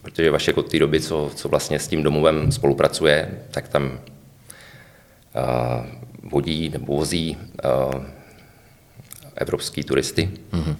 protože 0.02 0.30
Vašek 0.30 0.56
od 0.56 0.70
té 0.70 0.78
doby, 0.78 1.00
co, 1.00 1.30
co 1.34 1.48
vlastně 1.48 1.78
s 1.78 1.88
tím 1.88 2.02
domovem 2.02 2.52
spolupracuje, 2.52 3.28
tak 3.50 3.68
tam 3.68 3.84
uh, 3.84 3.90
vodí 6.30 6.68
nebo 6.68 6.96
vozí 6.96 7.36
uh, 7.64 8.04
evropský 9.36 9.84
turisty. 9.84 10.30
Mm-hmm 10.52 10.76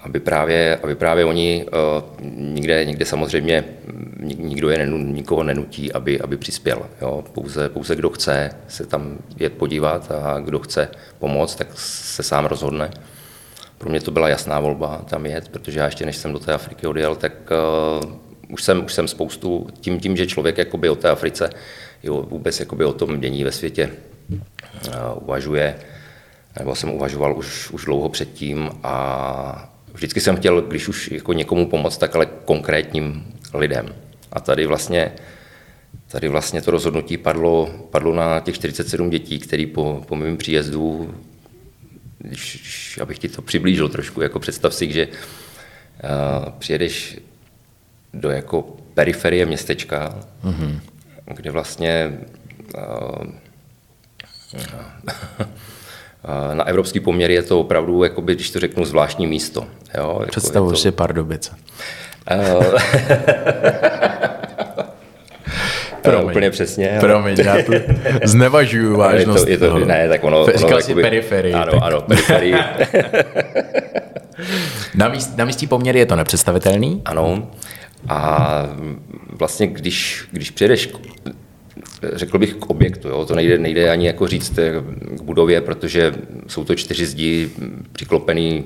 aby 0.00 0.20
právě, 0.20 0.76
aby 0.82 0.94
právě 0.94 1.24
oni 1.24 1.64
uh, 1.64 2.26
nikde, 2.36 2.84
nikde 2.84 3.04
samozřejmě 3.04 3.64
nikdo 4.22 4.70
je 4.70 4.78
nenu, 4.78 4.98
nikoho 4.98 5.42
nenutí, 5.42 5.92
aby, 5.92 6.20
aby 6.20 6.36
přispěl. 6.36 6.86
Jo. 7.00 7.24
Pouze, 7.32 7.68
pouze 7.68 7.96
kdo 7.96 8.10
chce 8.10 8.50
se 8.68 8.86
tam 8.86 9.18
jet 9.36 9.52
podívat 9.52 10.10
a 10.10 10.40
kdo 10.40 10.58
chce 10.58 10.88
pomoct, 11.18 11.54
tak 11.54 11.68
se 11.74 12.22
sám 12.22 12.46
rozhodne. 12.46 12.90
Pro 13.78 13.90
mě 13.90 14.00
to 14.00 14.10
byla 14.10 14.28
jasná 14.28 14.60
volba 14.60 15.04
tam 15.08 15.26
jet, 15.26 15.48
protože 15.48 15.78
já 15.78 15.84
ještě 15.84 16.06
než 16.06 16.16
jsem 16.16 16.32
do 16.32 16.38
té 16.38 16.52
Afriky 16.52 16.86
odjel, 16.86 17.16
tak 17.16 17.32
uh, 18.02 18.12
už, 18.48 18.62
jsem, 18.62 18.84
už 18.84 18.92
jsem 18.92 19.08
spoustu, 19.08 19.66
tím, 19.80 20.00
tím 20.00 20.16
že 20.16 20.26
člověk 20.26 20.58
jakoby 20.58 20.88
o 20.88 20.96
té 20.96 21.10
Africe, 21.10 21.50
jo, 22.02 22.26
vůbec 22.30 22.60
jakoby 22.60 22.84
o 22.84 22.92
tom 22.92 23.20
dění 23.20 23.44
ve 23.44 23.52
světě 23.52 23.90
uh, 24.30 24.38
uvažuje, 25.22 25.78
nebo 26.58 26.74
jsem 26.74 26.90
uvažoval 26.90 27.38
už, 27.38 27.70
už 27.70 27.84
dlouho 27.84 28.08
předtím 28.08 28.70
a 28.82 29.72
vždycky 29.92 30.20
jsem 30.20 30.36
chtěl, 30.36 30.62
když 30.62 30.88
už 30.88 31.10
jako 31.10 31.32
někomu 31.32 31.66
pomoct, 31.66 31.96
tak 31.96 32.16
ale 32.16 32.26
konkrétním 32.26 33.24
lidem. 33.54 33.94
A 34.32 34.40
tady 34.40 34.66
vlastně, 34.66 35.12
tady 36.08 36.28
vlastně 36.28 36.62
to 36.62 36.70
rozhodnutí 36.70 37.16
padlo, 37.16 37.70
padlo 37.90 38.14
na 38.14 38.40
těch 38.40 38.54
47 38.54 39.10
dětí, 39.10 39.38
který 39.38 39.66
po, 39.66 40.04
po 40.08 40.16
mém 40.16 40.36
příjezdu, 40.36 41.14
když, 42.18 42.98
abych 43.02 43.18
ti 43.18 43.28
to 43.28 43.42
přiblížil 43.42 43.88
trošku, 43.88 44.20
jako 44.20 44.38
představ 44.38 44.74
si, 44.74 44.92
že 44.92 45.06
uh, 45.06 45.14
přijedeš 46.58 47.18
do 48.14 48.30
jako 48.30 48.62
periferie 48.94 49.46
městečka, 49.46 50.18
mm-hmm. 50.44 50.80
kde 51.34 51.50
vlastně 51.50 52.18
uh, 52.74 53.24
na 56.54 56.64
evropský 56.64 57.00
poměr 57.00 57.30
je 57.30 57.42
to 57.42 57.60
opravdu, 57.60 58.04
jakoby, 58.04 58.34
když 58.34 58.50
to 58.50 58.60
řeknu, 58.60 58.84
zvláštní 58.84 59.26
místo. 59.26 59.66
Jo? 59.96 60.16
Jako 60.20 60.30
Představuji 60.30 60.70
to... 60.70 60.76
si 60.76 60.90
Pardubice. 60.90 61.56
Promiň. 66.02 66.30
Úplně 66.30 66.50
přesně. 66.50 66.90
Ale... 66.90 67.00
Promiň, 67.00 67.36
já 67.44 67.62
to 67.62 67.72
znevažuju 68.24 68.96
vážnost 68.96 69.48
je 69.48 69.58
to, 69.58 69.64
je 69.64 69.70
to, 69.70 69.78
Ne, 69.78 70.08
tak 70.08 70.24
ono... 70.24 70.46
Říkal 70.46 70.68
ono, 70.68 70.80
si 70.80 70.90
jakoby, 70.90 71.02
periferii. 71.02 71.54
Ano, 71.54 71.72
tak... 71.72 71.82
ano, 71.82 72.00
periferii. 72.00 72.54
na, 74.94 75.08
míst, 75.08 75.36
na 75.36 75.44
místní 75.44 75.66
poměr 75.66 75.96
je 75.96 76.06
to 76.06 76.16
nepředstavitelný? 76.16 77.02
Ano. 77.04 77.50
A 78.08 78.66
vlastně, 79.38 79.66
když, 79.66 80.24
když 80.32 80.50
přijedeš 80.50 80.90
řekl 82.12 82.38
bych 82.38 82.54
k 82.54 82.70
objektu, 82.70 83.08
jo? 83.08 83.26
to 83.26 83.34
nejde, 83.34 83.58
nejde 83.58 83.90
ani 83.90 84.06
jako 84.06 84.26
říct 84.26 84.58
k 85.16 85.22
budově, 85.22 85.60
protože 85.60 86.14
jsou 86.46 86.64
to 86.64 86.74
čtyři 86.74 87.06
zdi 87.06 87.50
přiklopený 87.92 88.64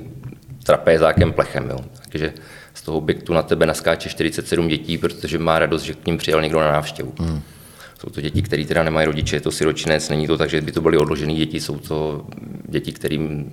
trapézákem 0.65 1.33
plechem. 1.33 1.71
Jo? 1.71 1.79
Takže 2.03 2.33
toho 2.85 2.99
objektu 2.99 3.35
na 3.35 3.43
tebe 3.43 3.67
naskáče 3.67 4.09
47 4.09 4.69
dětí, 4.69 4.99
protože 4.99 5.39
má 5.39 5.59
radost, 5.59 5.83
že 5.83 5.95
k 5.95 6.07
ním 6.07 6.19
přijel 6.19 6.43
někdo 6.43 6.61
na 6.61 6.73
návštěvu. 6.73 7.13
Hmm. 7.19 7.43
Jsou 7.99 8.11
to 8.11 8.21
děti, 8.21 8.43
které 8.43 8.65
teda 8.65 8.83
nemají 8.83 9.07
rodiče, 9.07 9.37
je 9.37 9.41
to 9.41 9.51
siročinec, 9.51 10.09
není 10.09 10.27
to 10.27 10.39
tak, 10.39 10.51
že 10.51 10.61
by 10.61 10.73
to 10.73 10.81
byly 10.81 10.97
odložené 10.97 11.35
děti, 11.35 11.61
jsou 11.61 11.79
to 11.79 12.27
děti, 12.69 12.93
kterým 12.93 13.53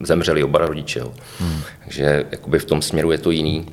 zemřeli 0.00 0.44
oba 0.44 0.58
rodiče. 0.58 0.98
Jo. 0.98 1.14
Hmm. 1.38 1.60
Takže 1.84 2.24
jakoby 2.30 2.58
v 2.58 2.64
tom 2.64 2.82
směru 2.82 3.12
je 3.12 3.18
to 3.18 3.30
jiný. 3.30 3.66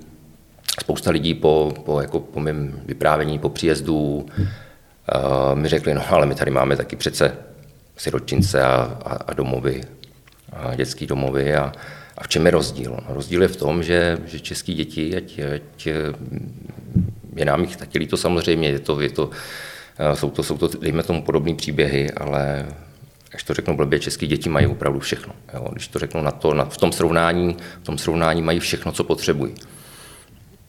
Spousta 0.79 1.11
lidí 1.11 1.33
po, 1.33 1.73
po, 1.85 2.01
jako 2.01 2.19
po 2.19 2.39
mém 2.39 2.81
vyprávění, 2.85 3.39
po 3.39 3.49
příjezdu 3.49 3.95
uh, 3.95 4.25
mi 5.53 5.67
řekli, 5.67 5.93
no 5.93 6.01
ale 6.09 6.25
my 6.25 6.35
tady 6.35 6.51
máme 6.51 6.77
taky 6.77 6.95
přece 6.95 7.37
siročince 7.97 8.63
a, 8.63 8.97
a, 9.05 9.13
a 9.13 9.33
domovy, 9.33 9.83
a 10.53 10.75
dětský 10.75 11.07
domovy 11.07 11.55
a, 11.55 11.71
a 12.17 12.23
v 12.23 12.27
čem 12.27 12.45
je 12.45 12.51
rozdíl? 12.51 12.91
No, 12.91 13.13
rozdíl 13.13 13.41
je 13.41 13.47
v 13.47 13.55
tom, 13.55 13.83
že, 13.83 14.17
že 14.25 14.39
české 14.39 14.73
děti, 14.73 15.15
ať, 15.15 15.39
ať 15.39 15.87
je 17.37 17.45
nám 17.45 17.61
jich 17.61 17.77
taky 17.77 17.99
líto 17.99 18.17
samozřejmě, 18.17 18.69
je 18.69 18.79
to, 18.79 19.01
je 19.01 19.09
to, 19.09 19.29
eh, 19.97 20.15
jsou, 20.15 20.29
to, 20.29 20.43
jsou 20.43 20.57
to, 20.57 20.67
dejme 20.67 21.03
tomu, 21.03 21.21
podobné 21.21 21.55
příběhy, 21.55 22.11
ale 22.11 22.65
když 23.29 23.43
to 23.43 23.53
řeknu 23.53 23.77
blbě, 23.77 23.99
české 23.99 24.27
děti 24.27 24.49
mají 24.49 24.67
opravdu 24.67 24.99
všechno. 24.99 25.33
Jo? 25.53 25.67
Když 25.71 25.87
to 25.87 25.99
řeknu 25.99 26.21
na 26.21 26.31
to, 26.31 26.53
na, 26.53 26.65
v, 26.65 26.77
tom 26.77 26.91
srovnání, 26.91 27.57
v 27.81 27.85
tom 27.85 27.97
srovnání 27.97 28.41
mají 28.41 28.59
všechno, 28.59 28.91
co 28.91 29.03
potřebují. 29.03 29.53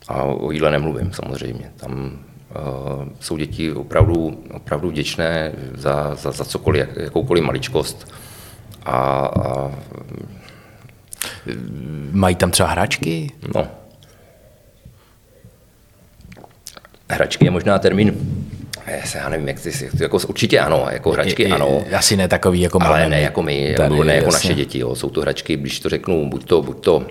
A 0.09 0.23
o 0.23 0.50
jídle 0.50 0.71
nemluvím 0.71 1.12
samozřejmě. 1.12 1.73
Tam 1.76 2.19
uh, 2.50 3.09
jsou 3.21 3.37
děti 3.37 3.73
opravdu, 3.73 4.45
opravdu 4.50 4.90
vděčné 4.90 5.52
za, 5.75 6.14
za, 6.14 6.31
za 6.31 6.45
cokoliv, 6.45 6.88
jakoukoliv 6.97 7.45
maličkost. 7.45 8.14
A, 8.85 8.97
a 9.26 9.71
Mají 12.13 12.35
tam 12.35 12.51
třeba 12.51 12.69
hračky? 12.69 13.33
No. 13.55 13.69
Hračky 17.11 17.45
je 17.45 17.51
možná 17.51 17.79
termín 17.79 18.15
já 19.15 19.29
nevím, 19.29 19.49
jak 19.49 19.61
ty 19.61 19.73
si, 19.73 19.91
jako 20.01 20.19
určitě 20.29 20.59
ano, 20.59 20.87
jako 20.91 21.11
hračky 21.11 21.43
I, 21.43 21.51
ano. 21.51 21.83
Asi 21.97 22.17
ne 22.17 22.29
takový 22.29 22.61
jako 22.61 22.79
Ale 22.83 22.99
máme. 22.99 23.09
ne 23.09 23.21
jako 23.21 23.43
my, 23.43 23.75
tady, 23.77 23.91
nebo 23.91 24.05
ne 24.05 24.15
jako 24.15 24.27
jasně. 24.27 24.49
naše 24.49 24.55
děti. 24.55 24.79
Jo. 24.79 24.95
Jsou 24.95 25.11
to 25.11 25.21
hračky, 25.21 25.57
když 25.57 25.81
to 25.81 25.89
řeknu, 25.89 26.31
buď 26.31 26.45
to, 26.45 26.63
buď 26.63 26.85
to 26.85 26.97
uh, 26.97 27.05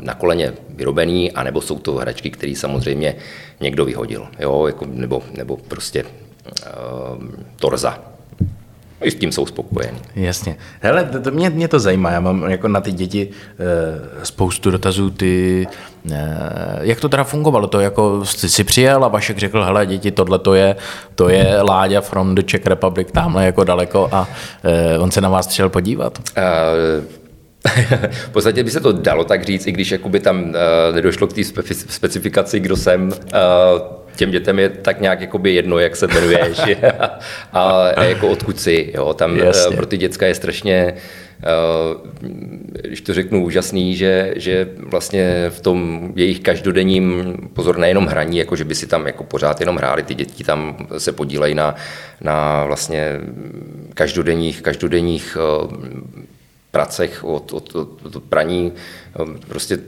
na 0.00 0.14
koleně 0.14 0.52
vyrobený, 0.68 1.32
anebo 1.32 1.60
jsou 1.60 1.78
to 1.78 1.92
hračky, 1.92 2.30
které 2.30 2.54
samozřejmě 2.56 3.14
někdo 3.60 3.84
vyhodil. 3.84 4.28
Jo, 4.38 4.66
jako, 4.66 4.86
nebo, 4.86 5.22
nebo 5.36 5.56
prostě 5.56 6.04
uh, 6.04 6.10
torza 7.56 7.98
i 9.02 9.10
s 9.10 9.14
tím 9.14 9.32
jsou 9.32 9.46
spokojení. 9.46 9.98
Jasně. 10.16 10.56
Hele, 10.80 11.04
to, 11.04 11.20
to 11.20 11.30
mě, 11.30 11.50
mě 11.50 11.68
to 11.68 11.78
zajímá. 11.78 12.10
Já 12.10 12.20
mám 12.20 12.50
jako 12.50 12.68
na 12.68 12.80
ty 12.80 12.92
děti 12.92 13.28
e, 14.20 14.24
spoustu 14.24 14.70
dotazů. 14.70 15.10
Ty, 15.10 15.66
e, 16.12 16.38
jak 16.80 17.00
to 17.00 17.08
teda 17.08 17.24
fungovalo? 17.24 17.66
To 17.66 17.80
jako 17.80 18.24
jsi 18.24 18.48
si 18.48 18.64
přijel 18.64 19.04
a 19.04 19.08
Vašek 19.08 19.38
řekl, 19.38 19.64
hele 19.64 19.86
děti, 19.86 20.10
tohle 20.10 20.38
to 20.38 20.54
je, 20.54 20.76
to 21.14 21.28
je 21.28 21.62
Láďa 21.62 22.00
from 22.00 22.34
the 22.34 22.42
Czech 22.42 22.66
Republic, 22.66 23.08
tamhle 23.12 23.46
jako 23.46 23.64
daleko 23.64 24.08
a 24.12 24.28
e, 24.64 24.98
on 24.98 25.10
se 25.10 25.20
na 25.20 25.28
vás 25.28 25.46
přišel 25.46 25.68
podívat? 25.68 26.18
Uh, 26.18 27.04
v 28.26 28.30
podstatě 28.30 28.64
by 28.64 28.70
se 28.70 28.80
to 28.80 28.92
dalo 28.92 29.24
tak 29.24 29.44
říct, 29.44 29.66
i 29.66 29.72
když 29.72 29.90
jakoby 29.90 30.20
tam 30.20 30.42
uh, 30.42 30.54
nedošlo 30.94 31.26
k 31.26 31.32
té 31.32 31.44
specifikaci, 31.74 32.60
kdo 32.60 32.76
jsem. 32.76 33.08
Uh, 33.08 33.97
těm 34.18 34.30
dětem 34.30 34.58
je 34.58 34.68
tak 34.68 35.00
nějak 35.00 35.20
jakoby 35.20 35.54
jedno, 35.54 35.78
jak 35.78 35.96
se 35.96 36.06
jmenuješ 36.06 36.60
a, 37.52 37.88
a 37.96 38.04
jako 38.04 38.28
odkud 38.28 38.60
jsi. 38.60 38.92
Jo. 38.94 39.14
Tam 39.14 39.40
eh, 39.40 39.44
Jasně. 39.44 39.76
pro 39.76 39.86
ty 39.86 39.96
děcka 39.96 40.26
je 40.26 40.34
strašně 40.34 40.94
eh, 41.42 42.28
když 42.82 43.00
to 43.00 43.14
řeknu, 43.14 43.44
úžasný, 43.44 43.96
že, 43.96 44.32
že 44.36 44.68
vlastně 44.78 45.46
v 45.48 45.60
tom 45.60 46.12
jejich 46.16 46.40
každodenním, 46.40 47.34
pozor, 47.52 47.78
nejenom 47.78 48.06
hraní, 48.06 48.38
jako 48.38 48.56
že 48.56 48.64
by 48.64 48.74
si 48.74 48.86
tam 48.86 49.06
jako 49.06 49.24
pořád 49.24 49.60
jenom 49.60 49.76
hráli, 49.76 50.02
ty 50.02 50.14
děti 50.14 50.44
tam 50.44 50.86
se 50.98 51.12
podílejí 51.12 51.54
na, 51.54 51.74
na 52.20 52.64
vlastně 52.64 53.20
každodenních, 53.94 54.62
každodenních 54.62 55.36
eh, 55.40 56.17
pracech, 56.70 57.24
od, 57.24 57.52
od, 57.52 57.74
od, 57.74 58.16
od 58.16 58.22
praní. 58.22 58.72
Ehm, 59.20 59.38
prostě 59.48 59.78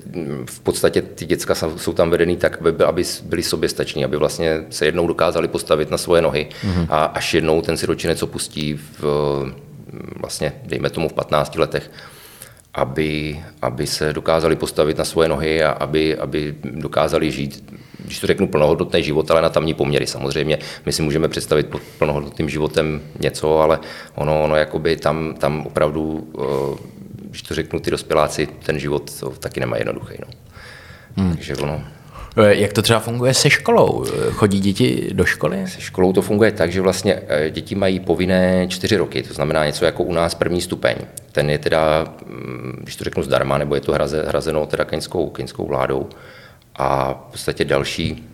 v 0.46 0.60
podstatě 0.60 1.02
ty 1.02 1.26
děcka 1.26 1.54
jsou 1.54 1.92
tam 1.92 2.10
vedený 2.10 2.36
tak, 2.36 2.58
aby, 2.58 2.84
aby 2.84 3.04
byli 3.22 3.42
soběstační, 3.42 4.04
aby 4.04 4.16
vlastně 4.16 4.64
se 4.70 4.86
jednou 4.86 5.06
dokázali 5.06 5.48
postavit 5.48 5.90
na 5.90 5.98
svoje 5.98 6.22
nohy 6.22 6.48
mm-hmm. 6.62 6.86
a 6.90 7.04
až 7.04 7.34
jednou 7.34 7.62
ten 7.62 7.76
siročinec 7.76 8.22
opustí 8.22 8.80
v, 9.00 9.04
vlastně, 10.20 10.52
dejme 10.64 10.90
tomu 10.90 11.08
v 11.08 11.12
15 11.12 11.56
letech, 11.56 11.90
aby, 12.74 13.40
aby 13.62 13.86
se 13.86 14.12
dokázali 14.12 14.56
postavit 14.56 14.98
na 14.98 15.04
svoje 15.04 15.28
nohy 15.28 15.62
a 15.62 15.70
aby, 15.70 16.16
aby 16.16 16.54
dokázali 16.62 17.30
žít 17.30 17.80
když 18.04 18.20
to 18.20 18.26
řeknu, 18.26 18.48
plnohodnotný 18.48 19.02
život, 19.02 19.30
ale 19.30 19.42
na 19.42 19.48
tamní 19.48 19.74
poměry 19.74 20.06
samozřejmě. 20.06 20.58
My 20.86 20.92
si 20.92 21.02
můžeme 21.02 21.28
představit 21.28 21.66
pod 21.66 21.82
plnohodnotným 21.98 22.48
životem 22.48 23.00
něco, 23.20 23.60
ale 23.60 23.78
ono, 24.14 24.44
ono 24.44 24.56
jakoby 24.56 24.96
tam, 24.96 25.34
tam 25.34 25.66
opravdu 25.66 26.02
uh, 26.32 26.78
když 27.28 27.42
to 27.42 27.54
řeknu, 27.54 27.80
ty 27.80 27.90
dospěláci 27.90 28.48
ten 28.66 28.78
život 28.78 29.24
taky 29.38 29.60
nemají 29.60 29.80
jednoduchý. 29.80 30.14
No. 30.20 30.26
Hmm. 31.16 31.34
Takže 31.34 31.56
ono, 31.56 31.84
Eh, 31.84 31.99
jak 32.36 32.72
to 32.72 32.82
třeba 32.82 33.00
funguje 33.00 33.34
se 33.34 33.50
školou? 33.50 34.04
Eh, 34.08 34.30
chodí 34.30 34.60
děti 34.60 35.10
do 35.12 35.24
školy? 35.24 35.66
Se 35.66 35.80
školou 35.80 36.12
to 36.12 36.22
funguje 36.22 36.52
tak, 36.52 36.72
že 36.72 36.80
vlastně 36.80 37.22
eh, 37.28 37.50
děti 37.50 37.74
mají 37.74 38.00
povinné 38.00 38.66
čtyři 38.68 38.96
roky, 38.96 39.22
to 39.22 39.34
znamená 39.34 39.66
něco 39.66 39.84
jako 39.84 40.02
u 40.02 40.12
nás 40.12 40.34
první 40.34 40.60
stupeň. 40.60 40.96
Ten 41.32 41.50
je 41.50 41.58
teda, 41.58 42.04
mm, 42.26 42.78
když 42.82 42.96
to 42.96 43.04
řeknu 43.04 43.22
zdarma, 43.22 43.58
nebo 43.58 43.74
je 43.74 43.80
to 43.80 43.96
hrazeno 44.26 44.66
teda 44.66 44.84
keňskou, 44.84 45.30
keňskou 45.30 45.66
vládou. 45.66 46.08
A 46.76 47.12
v 47.28 47.32
podstatě 47.32 47.64
další 47.64 48.29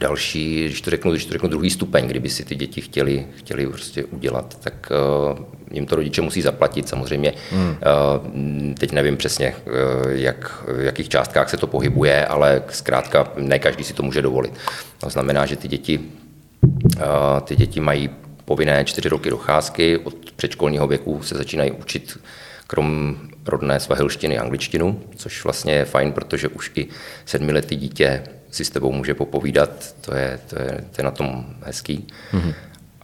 Další, 0.00 0.64
když 0.64 0.80
to 0.80 0.90
řeknu, 0.90 1.10
když 1.10 1.24
to 1.24 1.32
řeknu 1.32 1.48
druhý 1.48 1.70
stupeň, 1.70 2.06
kdyby 2.06 2.28
si 2.28 2.44
ty 2.44 2.54
děti 2.54 2.80
chtěli, 2.80 3.26
chtěli 3.36 3.66
prostě 3.66 4.04
udělat, 4.04 4.58
tak 4.60 4.92
uh, 5.30 5.38
jim 5.72 5.86
to 5.86 5.96
rodiče 5.96 6.22
musí 6.22 6.42
zaplatit 6.42 6.88
samozřejmě. 6.88 7.32
Hmm. 7.50 7.68
Uh, 7.68 8.74
teď 8.74 8.92
nevím 8.92 9.16
přesně, 9.16 9.54
uh, 9.66 9.72
jak, 10.10 10.62
v 10.66 10.80
jakých 10.80 11.08
částkách 11.08 11.50
se 11.50 11.56
to 11.56 11.66
pohybuje, 11.66 12.26
ale 12.26 12.62
zkrátka 12.70 13.32
ne 13.36 13.58
každý 13.58 13.84
si 13.84 13.94
to 13.94 14.02
může 14.02 14.22
dovolit. 14.22 14.52
To 14.98 15.10
znamená, 15.10 15.46
že 15.46 15.56
ty 15.56 15.68
děti, 15.68 16.00
uh, 16.00 17.40
ty 17.44 17.56
děti 17.56 17.80
mají 17.80 18.10
povinné 18.44 18.84
čtyři 18.84 19.08
roky 19.08 19.30
docházky, 19.30 19.98
od 19.98 20.14
předškolního 20.36 20.86
věku 20.86 21.22
se 21.22 21.36
začínají 21.36 21.70
učit 21.70 22.18
krom 22.66 23.18
rodné 23.46 23.80
svahilštiny 23.80 24.38
angličtinu, 24.38 25.00
což 25.16 25.44
vlastně 25.44 25.72
je 25.72 25.84
fajn, 25.84 26.12
protože 26.12 26.48
už 26.48 26.70
i 26.74 26.86
sedmiletý 27.24 27.76
dítě 27.76 28.22
si 28.50 28.64
s 28.64 28.70
tebou 28.70 28.92
může 28.92 29.14
popovídat, 29.14 29.94
to 30.00 30.14
je, 30.14 30.40
to 30.50 30.62
je, 30.62 30.84
to 30.90 31.00
je 31.00 31.04
na 31.04 31.10
tom 31.10 31.46
hezký. 31.62 32.06
Mm-hmm. 32.32 32.54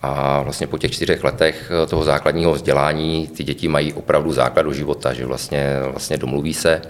A 0.02 0.42
vlastně 0.42 0.66
po 0.66 0.78
těch 0.78 0.90
čtyřech 0.90 1.24
letech 1.24 1.70
toho 1.88 2.04
základního 2.04 2.52
vzdělání 2.52 3.28
ty 3.28 3.44
děti 3.44 3.68
mají 3.68 3.92
opravdu 3.92 4.32
základu 4.32 4.72
života, 4.72 5.12
že 5.12 5.26
vlastně, 5.26 5.76
vlastně 5.90 6.16
domluví 6.16 6.54
se 6.54 6.82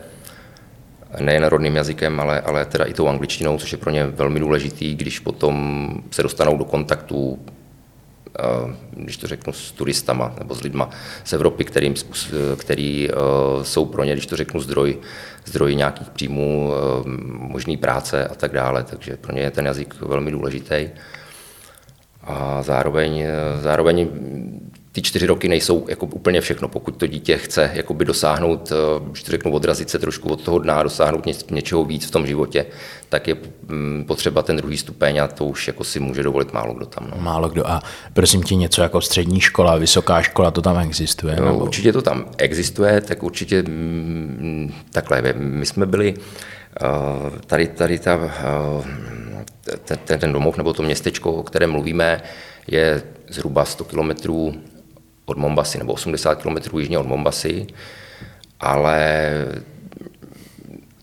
nejen 1.21 1.45
rodným 1.45 1.77
jazykem, 1.77 2.21
ale, 2.21 2.41
ale 2.41 2.65
teda 2.65 2.85
i 2.85 2.93
tou 2.93 3.09
angličtinou, 3.09 3.59
což 3.59 3.73
je 3.73 3.79
pro 3.79 3.91
ně 3.91 4.07
velmi 4.07 4.41
důležitý, 4.41 4.95
když 4.95 5.19
potom 5.19 5.89
se 6.11 6.23
dostanou 6.23 6.57
do 6.57 6.65
kontaktu 6.65 7.39
když 8.91 9.17
to 9.17 9.27
řeknu, 9.27 9.53
s 9.53 9.73
turistama 9.73 10.35
nebo 10.39 10.55
s 10.55 10.63
lidma 10.63 10.91
z 11.25 11.33
Evropy, 11.33 11.65
kterým, 11.65 11.95
který 12.57 13.09
jsou 13.63 13.85
pro 13.85 14.05
ně, 14.05 14.13
když 14.13 14.27
to 14.27 14.37
řeknu, 14.37 14.61
zdroj, 14.61 14.99
zdroj 15.45 15.75
nějakých 15.75 16.11
příjmů, 16.11 16.73
možný 17.27 17.77
práce 17.77 18.29
a 18.29 18.35
tak 18.35 18.53
dále. 18.53 18.85
Takže 18.85 19.17
pro 19.17 19.33
ně 19.33 19.41
je 19.41 19.51
ten 19.51 19.67
jazyk 19.67 19.95
velmi 20.01 20.31
důležitý. 20.31 20.89
A 22.23 22.63
zároveň, 22.63 23.25
zároveň 23.61 24.09
ty 24.97 25.03
čtyři 25.03 25.27
roky 25.27 25.49
nejsou 25.49 25.87
jako 25.89 26.07
úplně 26.07 26.41
všechno. 26.41 26.69
Pokud 26.69 26.97
to 26.97 27.07
dítě 27.07 27.39
chce 27.39 27.71
jakoby 27.75 28.05
dosáhnout, 28.05 28.73
eh, 28.73 29.09
když 29.11 29.23
to 29.23 29.31
řeknu, 29.31 29.53
odrazit 29.53 29.91
se 29.91 29.99
trošku 29.99 30.29
od 30.29 30.45
toho 30.45 30.59
dna, 30.59 30.83
dosáhnout 30.83 31.27
ně, 31.27 31.35
něčeho 31.51 31.85
víc 31.85 32.07
v 32.07 32.11
tom 32.11 32.27
životě, 32.27 32.67
tak 33.09 33.29
je 33.29 33.37
mm, 33.69 34.05
potřeba 34.09 34.43
ten 34.43 34.57
druhý 34.57 34.77
stupeň 34.77 35.19
a 35.19 35.29
to 35.29 35.45
už 35.45 35.67
jako 35.67 35.85
si 35.85 36.01
může 36.01 36.23
dovolit 36.23 36.53
málo 36.53 36.75
kdo 36.75 36.87
tam. 36.87 37.11
No. 37.11 37.23
Málo 37.23 37.49
kdo. 37.49 37.69
A 37.69 37.83
prosím 38.13 38.43
tě, 38.43 38.55
něco 38.55 38.83
jako 38.83 39.01
střední 39.01 39.41
škola, 39.41 39.77
vysoká 39.77 40.23
škola, 40.23 40.51
to 40.51 40.63
tam 40.63 40.79
existuje? 40.79 41.37
No, 41.37 41.59
určitě 41.59 41.93
to 41.93 42.03
tam 42.03 42.25
existuje, 42.39 43.01
tak 43.01 43.23
určitě 43.23 43.63
mm, 43.63 44.75
takhle. 44.93 45.23
My 45.37 45.67
jsme 45.67 45.87
byli 45.87 46.15
eh, 46.17 46.87
tady, 47.47 47.67
tady 47.67 47.99
ta, 47.99 48.21
eh, 49.69 49.99
ten, 50.05 50.19
ten 50.19 50.33
domov 50.33 50.57
nebo 50.57 50.73
to 50.73 50.83
městečko, 50.83 51.33
o 51.33 51.43
kterém 51.43 51.71
mluvíme, 51.71 52.23
je 52.69 53.03
zhruba 53.29 53.65
100 53.65 53.85
kilometrů 53.85 54.55
od 55.27 55.37
Mombasy, 55.37 55.79
nebo 55.79 55.93
80 55.93 56.43
km 56.43 56.79
jižně 56.79 56.99
od 56.99 57.07
Mombasy, 57.07 57.67
ale 58.61 59.31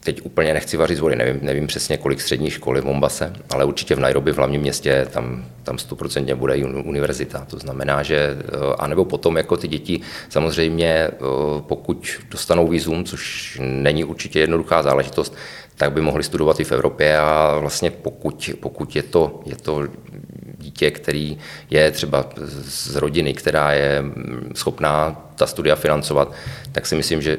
teď 0.04 0.22
úplně 0.24 0.54
nechci 0.54 0.78
vařit 0.78 0.98
z 0.98 1.00
vody, 1.00 1.16
nevím, 1.16 1.40
nevím 1.42 1.68
přesně, 1.68 1.98
kolik 1.98 2.22
střední 2.22 2.50
školy 2.50 2.82
v 2.82 2.86
Mombase, 2.86 3.34
ale 3.54 3.66
určitě 3.66 3.96
v 3.96 4.00
Nairobi, 4.00 4.32
v 4.32 4.38
hlavním 4.38 4.62
městě, 4.62 5.08
tam, 5.12 5.46
tam 5.64 5.76
100% 5.76 6.36
bude 6.36 6.56
univerzita. 6.66 7.46
To 7.50 7.60
znamená, 7.60 8.04
že, 8.04 8.16
eh, 8.18 8.76
anebo 8.80 9.06
potom 9.06 9.38
jako 9.38 9.58
ty 9.58 9.68
děti, 9.68 10.02
samozřejmě 10.30 10.88
eh, 10.88 11.12
pokud 11.60 12.08
dostanou 12.32 12.68
výzum, 12.68 13.06
což 13.06 13.58
není 13.62 14.04
určitě 14.04 14.40
jednoduchá 14.40 14.84
záležitost, 14.84 15.36
tak 15.78 15.92
by 15.92 16.02
mohli 16.02 16.24
studovat 16.24 16.60
i 16.60 16.64
v 16.64 16.72
Evropě 16.72 17.18
a 17.18 17.58
vlastně 17.60 17.92
pokud, 17.92 18.50
pokud 18.60 18.96
je, 18.96 19.04
to, 19.04 19.42
je 19.46 19.56
to 19.56 19.88
dítě, 20.58 20.92
který 20.92 21.38
je 21.70 21.92
třeba 21.92 22.30
z 22.66 22.96
rodiny, 22.96 23.34
která 23.34 23.72
je 23.72 24.04
schopná 24.56 25.22
ta 25.36 25.48
studia 25.48 25.76
financovat, 25.76 26.34
tak 26.72 26.86
si 26.86 26.96
myslím, 26.96 27.22
že 27.22 27.38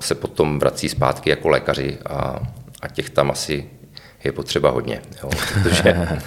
se 0.00 0.14
potom 0.14 0.58
vrací 0.58 0.88
zpátky 0.88 1.30
jako 1.30 1.48
lékaři 1.48 1.98
a, 2.06 2.40
a 2.82 2.88
těch 2.88 3.10
tam 3.10 3.30
asi 3.30 3.66
je 4.24 4.32
potřeba 4.32 4.70
hodně. 4.70 5.02
Jo, 5.22 5.30
protože 5.54 5.96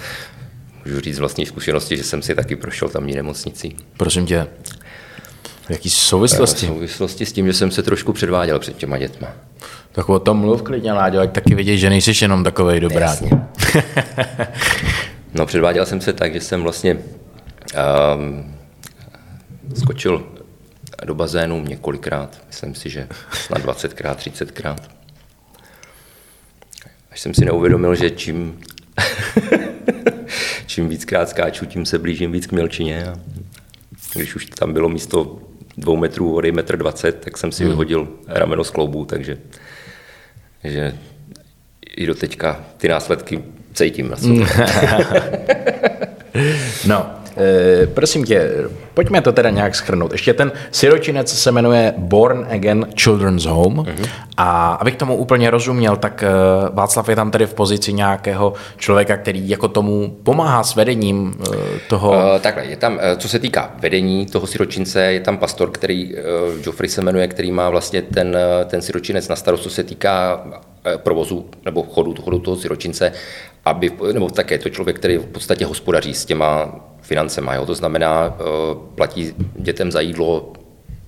můžu 0.84 1.00
říct 1.00 1.16
z 1.16 1.18
vlastní 1.18 1.46
zkušenosti, 1.46 1.96
že 1.96 2.04
jsem 2.04 2.22
si 2.22 2.34
taky 2.34 2.56
prošel 2.56 2.88
tamní 2.88 3.14
nemocnicí. 3.14 3.76
Prosím 3.96 4.26
tě, 4.26 4.46
jaký 5.68 5.90
souvislosti? 5.90 6.66
V 6.66 6.68
souvislosti 6.68 7.26
s 7.26 7.32
tím, 7.32 7.46
že 7.46 7.52
jsem 7.52 7.70
se 7.70 7.82
trošku 7.82 8.12
předváděl 8.12 8.58
před 8.58 8.76
těma 8.76 8.98
dětma. 8.98 9.28
Tak 9.92 10.08
o 10.08 10.18
tom 10.18 10.36
mluv 10.36 10.62
klidně, 10.62 10.92
Láďo, 10.92 11.20
ať 11.20 11.32
taky 11.32 11.54
vidět, 11.54 11.76
že 11.76 11.90
nejsi 11.90 12.12
jenom 12.22 12.44
takovej 12.44 12.80
dobrá. 12.80 13.16
no, 15.34 15.46
předváděl 15.46 15.86
jsem 15.86 16.00
se 16.00 16.12
tak, 16.12 16.32
že 16.32 16.40
jsem 16.40 16.62
vlastně 16.62 16.98
um, 18.14 18.54
skočil 19.74 20.26
do 21.04 21.14
bazénu 21.14 21.64
několikrát, 21.64 22.42
myslím 22.46 22.74
si, 22.74 22.90
že 22.90 23.08
snad 23.32 23.62
20krát, 23.62 24.14
30krát. 24.14 24.78
Až 27.10 27.20
jsem 27.20 27.34
si 27.34 27.44
neuvědomil, 27.44 27.94
že 27.94 28.10
čím, 28.10 28.60
čím 30.66 30.88
víckrát 30.88 31.28
skáču, 31.28 31.66
tím 31.66 31.86
se 31.86 31.98
blížím 31.98 32.32
víc 32.32 32.46
k 32.46 32.52
Mělčině. 32.52 33.06
A 33.06 33.14
když 34.14 34.34
už 34.34 34.46
tam 34.46 34.72
bylo 34.72 34.88
místo 34.88 35.38
dvou 35.76 35.96
metrů 35.96 36.30
vody, 36.30 36.52
metr 36.52 36.76
dvacet, 36.76 37.20
tak 37.24 37.38
jsem 37.38 37.52
si 37.52 37.62
hmm. 37.62 37.72
vyhodil 37.72 38.08
rameno 38.28 38.64
z 38.64 38.70
kloubů, 38.70 39.04
takže 39.04 39.38
že 40.64 40.94
i 41.96 42.06
do 42.06 42.14
teďka 42.14 42.64
ty 42.76 42.88
následky 42.88 43.44
cítím 43.74 44.08
na 44.10 44.16
sobě. 44.16 44.46
no, 46.86 47.06
e, 47.06 47.21
prosím 47.94 48.24
tě, 48.24 48.50
pojďme 48.94 49.20
to 49.20 49.32
teda 49.32 49.50
nějak 49.50 49.74
schrnout. 49.74 50.12
Ještě 50.12 50.34
ten 50.34 50.52
siročinec 50.70 51.32
se 51.38 51.52
jmenuje 51.52 51.94
Born 51.96 52.46
Again 52.50 52.86
Children's 53.02 53.44
Home 53.44 53.76
mm-hmm. 53.76 54.08
a 54.36 54.72
abych 54.74 54.96
tomu 54.96 55.16
úplně 55.16 55.50
rozuměl, 55.50 55.96
tak 55.96 56.22
e, 56.22 56.28
Václav 56.72 57.08
je 57.08 57.16
tam 57.16 57.30
tedy 57.30 57.46
v 57.46 57.54
pozici 57.54 57.92
nějakého 57.92 58.52
člověka, 58.76 59.16
který 59.16 59.48
jako 59.48 59.68
tomu 59.68 60.16
pomáhá 60.22 60.62
s 60.62 60.74
vedením 60.74 61.34
e, 61.40 61.56
toho... 61.88 62.10
Uh, 62.10 62.40
takhle, 62.40 62.64
je 62.64 62.76
tam, 62.76 62.98
co 63.16 63.28
se 63.28 63.38
týká 63.38 63.70
vedení 63.78 64.26
toho 64.26 64.46
siročince, 64.46 65.02
je 65.02 65.20
tam 65.20 65.38
pastor, 65.38 65.70
který, 65.70 66.14
uh, 66.14 66.20
Geoffrey 66.62 66.88
se 66.88 67.02
jmenuje, 67.02 67.28
který 67.28 67.52
má 67.52 67.70
vlastně 67.70 68.02
ten, 68.02 68.36
ten 68.66 68.82
siročinec 68.82 69.28
na 69.28 69.36
starost, 69.36 69.62
co 69.62 69.70
se 69.70 69.84
týká 69.84 70.44
provozu 70.96 71.46
nebo 71.64 71.82
chodu, 71.82 72.14
chodu 72.22 72.38
toho 72.38 72.56
siročince, 72.56 73.12
aby, 73.64 73.92
nebo 74.12 74.30
také 74.30 74.58
to 74.58 74.68
člověk, 74.68 74.96
který 74.96 75.16
v 75.16 75.26
podstatě 75.26 75.66
hospodaří 75.66 76.14
s 76.14 76.24
těma 76.24 76.80
financema. 77.02 77.54
Jo? 77.54 77.66
To 77.66 77.74
znamená, 77.74 78.34
eh, 78.34 78.42
platí 78.94 79.34
dětem 79.56 79.92
za 79.92 80.00
jídlo 80.00 80.52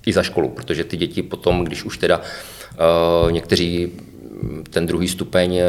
i 0.06 0.12
za 0.12 0.22
školu, 0.22 0.48
protože 0.48 0.84
ty 0.84 0.96
děti 0.96 1.22
potom, 1.22 1.64
když 1.64 1.84
už 1.84 1.98
teda 1.98 2.20
eh, 2.20 3.32
někteří 3.32 3.92
ten 4.70 4.86
druhý 4.86 5.08
stupeň 5.08 5.56
eh, 5.56 5.64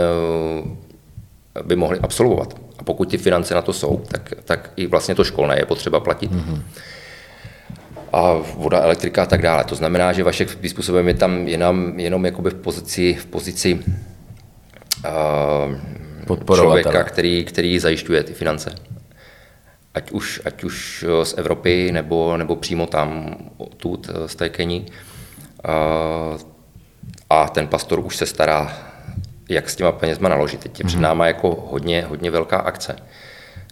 by 1.64 1.76
mohli 1.76 2.00
absolvovat. 2.00 2.56
A 2.80 2.84
pokud 2.84 3.10
ty 3.12 3.18
finance 3.18 3.56
na 3.56 3.62
to 3.62 3.74
jsou, 3.74 4.04
tak, 4.08 4.34
tak 4.44 4.72
i 4.76 4.88
vlastně 4.88 5.16
to 5.16 5.24
školné 5.24 5.60
je 5.60 5.66
potřeba 5.66 6.00
platit. 6.00 6.32
Mm-hmm. 6.32 6.62
A 8.14 8.34
voda, 8.56 8.80
elektrika 8.80 9.24
a 9.24 9.26
tak 9.26 9.42
dále. 9.42 9.64
To 9.64 9.76
znamená, 9.76 10.14
že 10.14 10.24
vaše 10.24 10.48
způsobem 10.68 11.08
je 11.08 11.14
tam 11.14 11.48
jenom, 11.48 12.00
jenom 12.00 12.26
jakoby 12.26 12.50
v 12.50 12.56
pozici, 12.56 13.14
v 13.14 13.26
pozici 13.26 13.80
uh, 15.06 15.76
člověka, 16.56 17.04
který, 17.04 17.46
který 17.46 17.80
zajišťuje 17.80 18.24
ty 18.24 18.34
finance 18.34 18.76
ať 19.96 20.12
už, 20.12 20.42
ať 20.46 20.64
už 20.64 21.06
eh, 21.08 21.26
z 21.26 21.34
Evropy 21.38 21.92
nebo, 21.92 22.38
nebo 22.38 22.56
přímo 22.56 22.88
tam 22.88 23.36
odtud 23.58 24.10
eh, 24.10 24.28
z 24.28 24.36
té 24.36 24.50
Keni. 24.50 24.86
A 27.30 27.50
ten 27.50 27.68
pastor 27.68 28.00
už 28.00 28.18
se 28.18 28.26
stará, 28.26 28.78
jak 29.50 29.70
s 29.70 29.76
těma 29.76 29.92
penězma 29.92 30.30
naložit. 30.30 30.60
Teď 30.60 30.80
je 30.80 30.86
před 30.86 30.96
mhm. 30.96 31.04
náma 31.04 31.28
jako 31.28 31.68
hodně, 31.70 32.02
hodně 32.02 32.32
velká 32.32 32.58
akce, 32.58 32.96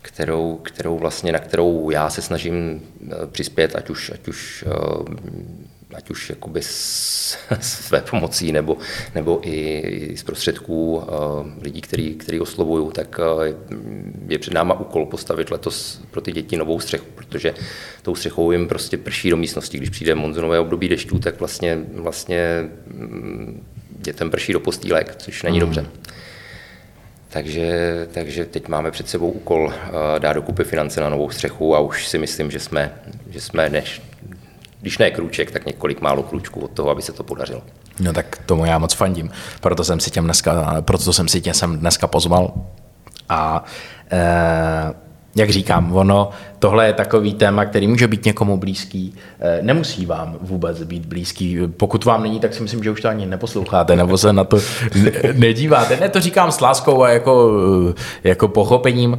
kterou, 0.02 0.56
kterou 0.56 0.98
vlastně, 0.98 1.32
na 1.32 1.40
kterou 1.40 1.90
já 1.90 2.10
se 2.10 2.22
snažím 2.22 2.82
eh, 3.02 3.28
přispět, 3.32 3.76
ať 3.76 3.90
už, 3.90 4.12
ať 4.14 4.28
už 4.28 4.66
ať 5.96 6.10
už 6.10 6.30
jakoby 6.30 6.62
s, 6.64 7.38
své 7.60 8.02
pomocí 8.02 8.52
nebo, 8.52 8.78
nebo 9.16 9.40
i, 9.44 9.80
i 9.80 10.18
z 10.18 10.24
prostředků 10.24 10.96
uh, 10.96 11.04
lidí, 11.62 11.82
který, 11.82 12.16
který 12.16 12.40
oslovuju, 12.40 12.92
tak 12.92 13.20
uh, 13.20 13.44
je 14.28 14.40
před 14.40 14.54
náma 14.54 14.80
úkol 14.80 15.06
postavit 15.06 15.52
letos 15.52 16.02
pro 16.12 16.22
ty 16.22 16.32
děti 16.32 16.58
novou 16.58 16.80
střechu, 16.80 17.06
protože 17.16 17.54
tou 18.02 18.16
střechou 18.16 18.52
jim 18.52 18.68
prostě 18.68 18.98
prší 18.98 19.30
do 19.30 19.38
místnosti. 19.38 19.78
Když 19.78 19.90
přijde 19.90 20.16
monzunové 20.16 20.60
období 20.60 20.90
dešťů, 20.90 21.20
tak 21.20 21.40
vlastně, 21.40 21.80
vlastně 21.94 22.70
mm, 22.88 23.64
dětem 24.00 24.32
prší 24.32 24.54
do 24.54 24.60
postýlek, 24.60 25.16
což 25.16 25.44
není 25.44 25.58
mm. 25.58 25.62
dobře. 25.62 25.86
Takže, 27.30 28.08
takže 28.12 28.46
teď 28.46 28.68
máme 28.68 28.92
před 28.92 29.10
sebou 29.10 29.32
úkol 29.32 29.66
uh, 29.66 29.74
dát 30.20 30.34
dokupy 30.34 30.64
finance 30.64 31.02
na 31.02 31.10
novou 31.10 31.30
střechu 31.30 31.76
a 31.76 31.80
už 31.80 32.08
si 32.08 32.18
myslím, 32.18 32.52
že 32.52 32.60
jsme, 32.60 32.94
že 33.30 33.42
jsme 33.42 33.70
než, 33.70 34.02
když 34.84 34.98
ne 34.98 35.12
krůček, 35.12 35.52
tak 35.52 35.66
několik 35.66 36.02
málo 36.02 36.24
krůčků 36.24 36.60
od 36.60 36.72
toho, 36.72 36.90
aby 36.90 37.02
se 37.02 37.14
to 37.14 37.24
podařilo. 37.24 37.62
No 38.00 38.14
tak 38.14 38.38
tomu 38.46 38.66
já 38.66 38.78
moc 38.78 38.94
fandím, 38.94 39.32
proto 39.62 39.84
jsem 39.84 40.00
si 40.00 40.12
tě 40.12 40.22
dneska, 40.22 40.82
proto 40.82 41.14
jsem 41.14 41.28
si 41.28 41.42
tě 41.42 41.54
sem 41.54 41.80
dneska 41.80 42.08
pozval. 42.08 42.54
A 43.30 43.64
e, 44.12 44.94
jak 45.36 45.50
říkám, 45.50 45.96
ono, 45.96 46.30
tohle 46.60 46.88
je 46.88 46.94
takový 46.94 47.34
téma, 47.34 47.66
který 47.66 47.88
může 47.88 48.08
být 48.08 48.26
někomu 48.26 48.58
blízký. 48.58 49.14
Eh, 49.40 49.60
nemusí 49.62 50.06
vám 50.06 50.38
vůbec 50.42 50.84
být 50.84 51.06
blízký. 51.06 51.58
Pokud 51.78 52.06
vám 52.06 52.24
není, 52.24 52.40
tak 52.40 52.54
si 52.54 52.64
myslím, 52.64 52.84
že 52.84 52.92
už 52.92 53.02
to 53.02 53.10
ani 53.10 53.26
neposloucháte 53.26 53.96
nebo 53.96 54.18
se 54.18 54.34
na 54.34 54.44
to 54.44 54.60
nedíváte. 55.34 55.98
Ne, 56.00 56.10
to 56.10 56.20
říkám 56.20 56.52
s 56.52 56.62
láskou 56.62 57.04
a 57.04 57.10
jako, 57.10 57.52
eh, 57.90 58.30
jako 58.30 58.48
pochopením. 58.48 59.18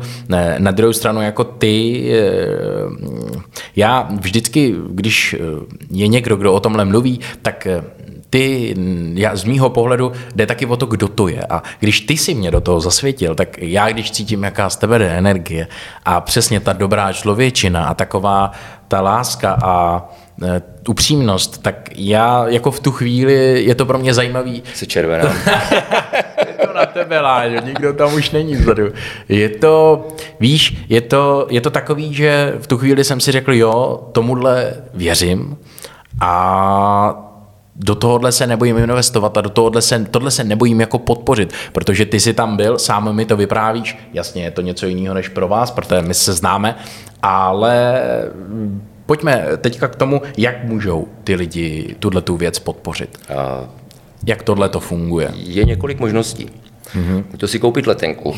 Na 0.58 0.70
druhou 0.70 0.92
stranu, 0.92 1.22
jako 1.22 1.44
ty, 1.44 2.04
eh, 2.12 2.24
já 3.76 4.08
vždycky, 4.20 4.74
když 4.90 5.36
je 5.90 6.08
někdo, 6.08 6.36
kdo 6.36 6.52
o 6.52 6.60
tomhle 6.60 6.84
mluví, 6.84 7.20
tak 7.42 7.68
ty, 8.34 8.74
já, 9.14 9.36
z 9.36 9.44
mýho 9.44 9.70
pohledu 9.70 10.12
jde 10.34 10.46
taky 10.46 10.66
o 10.66 10.76
to, 10.76 10.86
kdo 10.86 11.08
to 11.08 11.28
je. 11.28 11.46
A 11.50 11.62
když 11.80 12.00
ty 12.00 12.16
si 12.16 12.34
mě 12.34 12.50
do 12.50 12.60
toho 12.60 12.80
zasvětil, 12.80 13.34
tak 13.34 13.58
já, 13.58 13.88
když 13.88 14.10
cítím, 14.10 14.44
jaká 14.44 14.70
z 14.70 14.76
tebe 14.76 14.98
jde 14.98 15.08
energie 15.08 15.66
a 16.04 16.20
přesně 16.20 16.60
ta 16.60 16.72
dobrá 16.72 17.12
člověčina 17.12 17.86
a 17.86 17.94
taková 17.94 18.50
ta 18.88 19.00
láska 19.00 19.58
a 19.64 20.04
e, 20.42 20.62
upřímnost, 20.88 21.62
tak 21.62 21.90
já 21.96 22.48
jako 22.48 22.70
v 22.70 22.80
tu 22.80 22.92
chvíli, 22.92 23.64
je 23.64 23.74
to 23.74 23.86
pro 23.86 23.98
mě 23.98 24.14
zajímavý. 24.14 24.62
Jsi 24.74 24.86
červená. 24.86 25.24
je 26.46 26.66
to 26.66 26.72
na 26.74 26.86
tebe, 26.86 27.20
Láďo, 27.20 27.60
nikdo 27.66 27.92
tam 27.92 28.14
už 28.14 28.30
není 28.30 28.54
vzadu. 28.54 28.92
Je 29.28 29.48
to, 29.48 30.08
víš, 30.40 30.84
je 30.88 31.00
to, 31.00 31.46
je 31.50 31.60
to 31.60 31.70
takový, 31.70 32.14
že 32.14 32.54
v 32.58 32.66
tu 32.66 32.78
chvíli 32.78 33.04
jsem 33.04 33.20
si 33.20 33.32
řekl, 33.32 33.52
jo, 33.52 34.08
tomuhle 34.12 34.74
věřím 34.94 35.56
a 36.20 37.30
do 37.76 37.94
tohohle 37.94 38.32
se 38.32 38.46
nebojím 38.46 38.78
investovat 38.78 39.36
a 39.36 39.40
do 39.40 39.50
tohohle 39.50 39.82
se, 39.82 40.06
tohle 40.10 40.30
se 40.30 40.44
nebojím 40.44 40.80
jako 40.80 40.98
podpořit, 40.98 41.52
protože 41.72 42.06
ty 42.06 42.20
jsi 42.20 42.34
tam 42.34 42.56
byl, 42.56 42.78
sám 42.78 43.16
mi 43.16 43.24
to 43.24 43.36
vyprávíš, 43.36 43.98
jasně 44.12 44.44
je 44.44 44.50
to 44.50 44.60
něco 44.60 44.86
jiného 44.86 45.14
než 45.14 45.28
pro 45.28 45.48
vás, 45.48 45.70
protože 45.70 46.02
my 46.02 46.14
se 46.14 46.32
známe, 46.32 46.76
ale 47.22 48.02
pojďme 49.06 49.46
teďka 49.58 49.88
k 49.88 49.96
tomu, 49.96 50.22
jak 50.36 50.64
můžou 50.64 51.08
ty 51.24 51.34
lidi 51.34 51.96
tuhle 51.98 52.22
tu 52.22 52.36
věc 52.36 52.58
podpořit. 52.58 53.18
A 53.36 53.68
jak 54.26 54.42
tohle 54.42 54.68
to 54.68 54.80
funguje? 54.80 55.30
Je 55.34 55.64
několik 55.64 56.00
možností. 56.00 56.50
Mm-hmm. 56.94 57.24
To 57.36 57.48
si 57.48 57.58
koupit 57.58 57.86
letenku, 57.86 58.34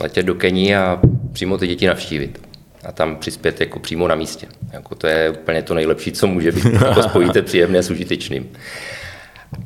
letět 0.00 0.26
do 0.26 0.34
Kení 0.34 0.76
a 0.76 1.00
přímo 1.32 1.58
ty 1.58 1.66
děti 1.66 1.86
navštívit 1.86 2.45
a 2.86 2.92
tam 2.92 3.16
přispět 3.16 3.60
jako 3.60 3.78
přímo 3.78 4.08
na 4.08 4.14
místě. 4.14 4.46
Jako 4.72 4.94
to 4.94 5.06
je 5.06 5.30
úplně 5.30 5.62
to 5.62 5.74
nejlepší, 5.74 6.12
co 6.12 6.26
může 6.26 6.52
být. 6.52 6.64
To 6.94 7.02
spojíte 7.02 7.42
příjemné 7.42 7.82
s 7.82 7.90
užitečným. 7.90 8.48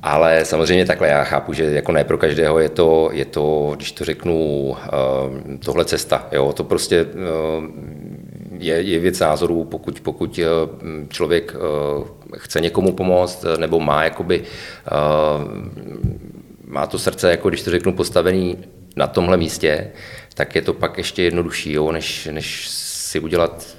Ale 0.03 0.45
samozřejmě 0.45 0.87
takhle 0.87 1.09
já 1.09 1.25
chápu, 1.25 1.53
že 1.53 1.65
jako 1.65 1.93
ne 1.93 2.05
pro 2.05 2.19
každého 2.19 2.59
je 2.59 2.69
to, 2.69 3.11
je 3.13 3.25
to 3.25 3.73
když 3.77 3.93
to 3.93 4.05
řeknu, 4.05 4.77
eh, 4.85 4.89
tohle 5.65 5.85
cesta. 5.85 6.29
Jo? 6.33 6.53
To 6.53 6.65
prostě 6.65 7.07
eh, 7.11 7.15
je, 8.59 8.81
je 8.81 8.99
věc 8.99 9.21
názorů, 9.21 9.65
pokud, 9.65 10.01
pokud 10.01 10.41
eh, 10.43 10.47
člověk 11.09 11.57
chce 12.37 12.61
někomu 12.61 12.93
pomoct 12.93 13.45
nebo 13.59 13.81
má 13.81 14.05
jakoby, 14.05 14.43
má 16.67 16.87
to 16.87 16.99
srdce, 16.99 17.31
jako 17.31 17.49
když 17.49 17.63
to 17.63 17.71
řeknu, 17.71 17.93
postavený 17.93 18.59
na 18.97 19.07
tomhle 19.07 19.37
místě, 19.37 19.91
tak 20.35 20.55
je 20.55 20.63
to 20.63 20.75
pak 20.75 20.99
ještě 20.99 21.23
jednodušší, 21.23 21.73
jo, 21.73 21.93
než, 21.93 22.29
než 22.31 22.69
si 23.11 23.21
udělat 23.21 23.77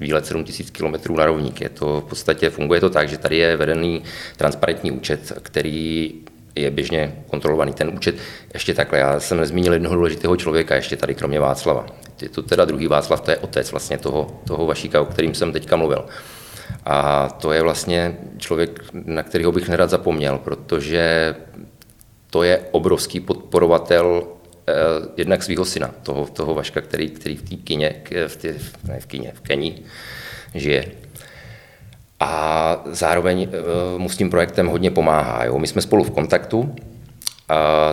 výlet 0.00 0.26
7000 0.26 0.70
km 0.70 1.14
na 1.14 1.26
rovník. 1.26 1.60
Je 1.60 1.68
to 1.68 2.00
v 2.00 2.04
podstatě, 2.04 2.50
funguje 2.50 2.80
to 2.80 2.90
tak, 2.90 3.08
že 3.08 3.18
tady 3.18 3.36
je 3.36 3.56
vedený 3.56 4.02
transparentní 4.36 4.92
účet, 4.92 5.32
který 5.42 6.14
je 6.54 6.70
běžně 6.70 7.24
kontrolovaný. 7.30 7.72
Ten 7.72 7.90
účet, 7.94 8.14
ještě 8.54 8.74
takhle, 8.74 8.98
já 8.98 9.20
jsem 9.20 9.38
nezmínil 9.38 9.72
jednoho 9.72 9.96
důležitého 9.96 10.36
člověka, 10.36 10.74
ještě 10.74 10.96
tady 10.96 11.14
kromě 11.14 11.40
Václava. 11.40 11.86
Je 12.22 12.28
to 12.28 12.42
teda 12.42 12.64
druhý 12.64 12.86
Václav, 12.86 13.20
to 13.20 13.30
je 13.30 13.36
otec 13.36 13.70
vlastně 13.70 13.98
toho, 13.98 14.40
toho 14.46 14.66
Vašíka, 14.66 15.00
o 15.00 15.04
kterým 15.04 15.34
jsem 15.34 15.52
teďka 15.52 15.76
mluvil. 15.76 16.06
A 16.84 17.28
to 17.28 17.52
je 17.52 17.62
vlastně 17.62 18.16
člověk, 18.38 18.84
na 18.92 19.22
kterého 19.22 19.52
bych 19.52 19.68
nerad 19.68 19.90
zapomněl, 19.90 20.38
protože 20.38 21.34
to 22.30 22.42
je 22.42 22.60
obrovský 22.70 23.20
podporovatel 23.20 24.33
jednak 25.16 25.42
svého 25.42 25.64
syna, 25.64 25.90
toho, 26.02 26.26
toho 26.26 26.54
Vaška, 26.54 26.80
který, 26.80 27.10
který 27.10 27.36
v 27.36 27.42
té 27.42 27.56
kyně, 27.56 28.02
v, 28.26 28.36
tý, 28.36 28.48
ne 28.84 29.00
v 29.00 29.06
kyně, 29.06 29.32
v 29.34 29.40
Keni 29.40 29.82
žije. 30.54 30.84
A 32.20 32.82
zároveň 32.86 33.48
eh, 33.48 33.98
mu 33.98 34.08
s 34.08 34.16
tím 34.16 34.30
projektem 34.30 34.66
hodně 34.66 34.90
pomáhá. 34.90 35.44
Jo. 35.44 35.58
My 35.58 35.66
jsme 35.66 35.82
spolu 35.82 36.04
v 36.04 36.10
kontaktu, 36.10 36.74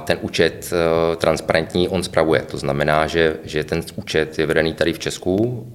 ten 0.03 0.17
účet 0.21 0.73
eh, 0.73 1.15
transparentní 1.15 1.89
on 1.89 2.03
spravuje. 2.03 2.41
To 2.41 2.57
znamená, 2.57 3.07
že, 3.07 3.35
že 3.43 3.63
ten 3.63 3.83
účet 3.95 4.39
je 4.39 4.45
vedený 4.45 4.73
tady 4.73 4.93
v 4.93 4.99
Česku, 4.99 5.67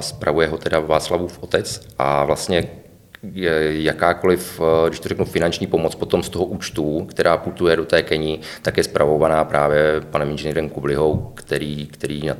spravuje 0.00 0.48
ho 0.48 0.58
teda 0.58 0.80
Václavův 0.80 1.38
otec 1.42 1.86
a 1.98 2.24
vlastně 2.24 2.68
jakákoliv, 3.68 4.60
eh, 4.60 4.88
když 4.88 5.00
to 5.00 5.08
řeknu, 5.08 5.24
finanční 5.24 5.66
pomoc 5.66 5.94
potom 5.94 6.22
z 6.22 6.28
toho 6.28 6.44
účtu, 6.44 7.06
která 7.10 7.36
putuje 7.36 7.76
do 7.76 7.84
té 7.84 8.02
Keni, 8.02 8.40
tak 8.62 8.76
je 8.76 8.84
zpravovaná 8.84 9.44
právě 9.44 10.00
panem 10.10 10.30
inženýrem 10.30 10.68
Kublihou, 10.68 11.32
který, 11.34 11.86
který 11.86 12.26
na 12.26 12.36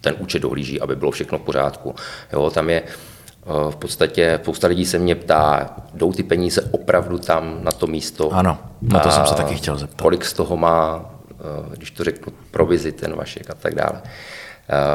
ten 0.00 0.14
účet 0.18 0.42
dohlíží, 0.42 0.80
aby 0.80 0.96
bylo 0.96 1.10
všechno 1.10 1.38
v 1.38 1.42
pořádku. 1.42 1.94
Jo, 2.32 2.50
tam 2.50 2.70
je 2.70 2.82
eh, 2.82 3.70
v 3.70 3.76
podstatě 3.76 4.38
spousta 4.42 4.66
lidí 4.66 4.84
se 4.84 4.98
mě 4.98 5.14
ptá, 5.14 5.76
jdou 5.94 6.12
ty 6.12 6.22
peníze 6.22 6.68
opravdu 6.70 7.18
tam 7.18 7.58
na 7.62 7.72
to 7.72 7.86
místo? 7.86 8.32
Ano, 8.32 8.58
na 8.82 9.00
to 9.00 9.10
jsem 9.10 9.26
se 9.26 9.34
taky 9.34 9.54
chtěl 9.54 9.76
zeptat. 9.76 10.02
Kolik 10.02 10.24
z 10.24 10.32
toho 10.32 10.56
má, 10.56 11.10
eh, 11.30 11.76
když 11.76 11.90
to 11.90 12.04
řeknu, 12.04 12.32
provizi 12.50 12.92
ten 12.92 13.16
Vašek 13.16 13.50
a 13.50 13.54
tak 13.54 13.74
dále. 13.74 14.02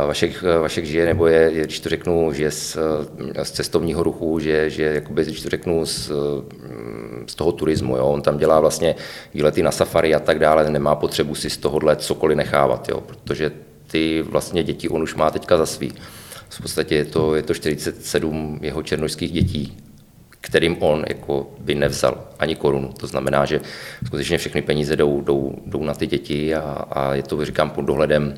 Vašek, 0.08 0.44
Vašek 0.62 0.86
žije, 0.86 1.06
nebo 1.06 1.28
je, 1.28 1.52
když 1.64 1.80
to 1.80 1.90
řeknu, 1.90 2.34
žije 2.34 2.52
z, 2.52 2.78
z 3.44 3.52
cestovního 3.52 4.04
ruchu, 4.04 4.40
že, 4.40 4.70
že 4.70 4.84
jakoby, 4.84 5.24
když 5.24 5.42
to 5.42 5.50
řeknu, 5.50 5.86
z, 5.86 6.12
z 7.28 7.36
toho 7.36 7.52
turismu. 7.52 7.98
Jo. 7.98 8.06
On 8.06 8.22
tam 8.22 8.38
dělá 8.38 8.60
vlastně 8.60 8.96
výlety 9.34 9.64
na 9.64 9.72
safari 9.72 10.16
a 10.16 10.20
tak 10.20 10.40
dále, 10.40 10.70
nemá 10.70 10.96
potřebu 10.96 11.36
si 11.36 11.50
z 11.50 11.58
tohohle 11.58 11.96
cokoliv 11.96 12.38
nechávat, 12.38 12.90
jo, 12.90 13.02
protože 13.02 13.52
ty 13.88 14.22
vlastně 14.22 14.64
děti 14.64 14.90
on 14.90 15.04
už 15.04 15.16
má 15.16 15.30
teďka 15.30 15.58
za 15.58 15.66
svý. 15.66 15.94
V 16.50 16.62
podstatě 16.62 16.96
je 16.96 17.06
to, 17.06 17.36
je 17.36 17.44
to 17.44 17.54
47 17.54 18.60
jeho 18.62 18.84
černožských 18.84 19.32
dětí, 19.32 19.78
kterým 20.42 20.84
on 20.84 21.06
jako 21.08 21.50
by 21.60 21.76
nevzal 21.76 22.28
ani 22.40 22.56
korunu. 22.56 22.94
To 23.00 23.08
znamená, 23.08 23.46
že 23.46 23.62
skutečně 24.06 24.38
všechny 24.38 24.62
peníze 24.62 24.96
jdou, 24.96 25.22
jdou, 25.22 25.56
jdou 25.66 25.84
na 25.84 25.94
ty 25.94 26.08
děti 26.08 26.56
a, 26.56 26.62
a 26.92 27.14
je 27.14 27.24
to, 27.24 27.46
říkám, 27.46 27.70
pod 27.70 27.82
dohledem 27.82 28.38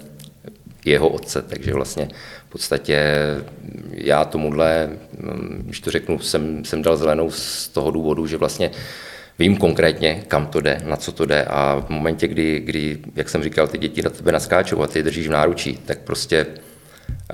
jeho 0.89 1.09
otce, 1.09 1.41
takže 1.41 1.73
vlastně 1.73 2.07
v 2.47 2.51
podstatě 2.51 3.15
já 3.91 4.25
tomuhle, 4.25 4.89
mm, 5.17 5.61
když 5.65 5.79
to 5.79 5.91
řeknu, 5.91 6.19
jsem, 6.19 6.65
jsem 6.65 6.81
dal 6.81 6.97
zelenou 6.97 7.31
z 7.31 7.67
toho 7.67 7.91
důvodu, 7.91 8.27
že 8.27 8.37
vlastně 8.37 8.71
vím 9.39 9.57
konkrétně, 9.57 10.23
kam 10.27 10.47
to 10.47 10.61
jde, 10.61 10.81
na 10.85 10.95
co 10.95 11.11
to 11.11 11.25
jde 11.25 11.43
a 11.43 11.83
v 11.87 11.89
momentě, 11.89 12.27
kdy, 12.27 12.59
kdy 12.59 12.97
jak 13.15 13.29
jsem 13.29 13.43
říkal, 13.43 13.67
ty 13.67 13.77
děti 13.77 14.01
na 14.01 14.09
tebe 14.09 14.31
naskáčou 14.31 14.81
a 14.81 14.87
ty 14.87 14.99
je 14.99 15.03
držíš 15.03 15.27
v 15.27 15.31
náručí, 15.31 15.79
tak 15.85 15.99
prostě 15.99 16.45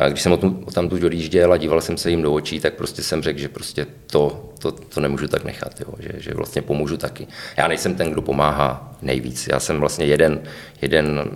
když 0.09 0.21
jsem 0.21 0.37
tam 0.73 0.89
tu 0.89 1.05
odjížděl 1.05 1.53
a 1.53 1.57
díval 1.57 1.81
jsem 1.81 1.97
se 1.97 2.09
jim 2.09 2.21
do 2.21 2.33
očí, 2.33 2.59
tak 2.59 2.73
prostě 2.73 3.03
jsem 3.03 3.21
řekl, 3.21 3.39
že 3.39 3.49
prostě 3.49 3.87
to, 4.11 4.53
to, 4.59 4.71
to 4.71 5.01
nemůžu 5.01 5.27
tak 5.27 5.43
nechat, 5.43 5.81
jo, 5.81 5.93
že, 5.99 6.09
že 6.17 6.33
vlastně 6.33 6.61
pomůžu 6.61 6.97
taky. 6.97 7.27
Já 7.57 7.67
nejsem 7.67 7.95
ten, 7.95 8.11
kdo 8.11 8.21
pomáhá 8.21 8.97
nejvíc. 9.01 9.47
Já 9.47 9.59
jsem 9.59 9.79
vlastně 9.79 10.05
jeden, 10.05 10.41
jeden 10.81 11.29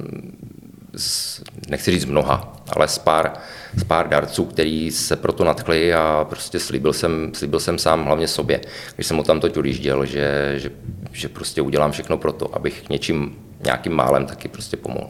z, 1.00 1.42
nechci 1.70 1.92
říct 1.92 2.06
mnoha, 2.06 2.64
ale 2.76 2.88
z 2.88 2.98
pár, 2.98 3.34
z 3.76 3.84
pár 3.84 4.10
darců, 4.10 4.46
který 4.46 4.92
se 4.92 5.16
proto 5.16 5.44
nadchli 5.44 5.94
a 5.94 6.26
prostě 6.30 6.60
slíbil 6.60 6.94
jsem, 6.94 7.32
slíbil 7.34 7.60
jsem 7.60 7.80
sám 7.80 8.06
hlavně 8.06 8.28
sobě, 8.28 8.62
když 8.96 9.08
jsem 9.08 9.20
o 9.20 9.24
tam 9.24 9.40
to 9.40 9.48
odjížděl, 9.48 10.06
že, 10.06 10.54
že, 10.58 10.72
že 11.12 11.30
prostě 11.30 11.62
udělám 11.62 11.92
všechno 11.92 12.18
pro 12.18 12.32
to, 12.32 12.56
abych 12.56 12.90
něčím, 12.90 13.36
nějakým 13.64 13.94
málem 13.94 14.26
taky 14.26 14.48
prostě 14.48 14.78
pomohl. 14.78 15.10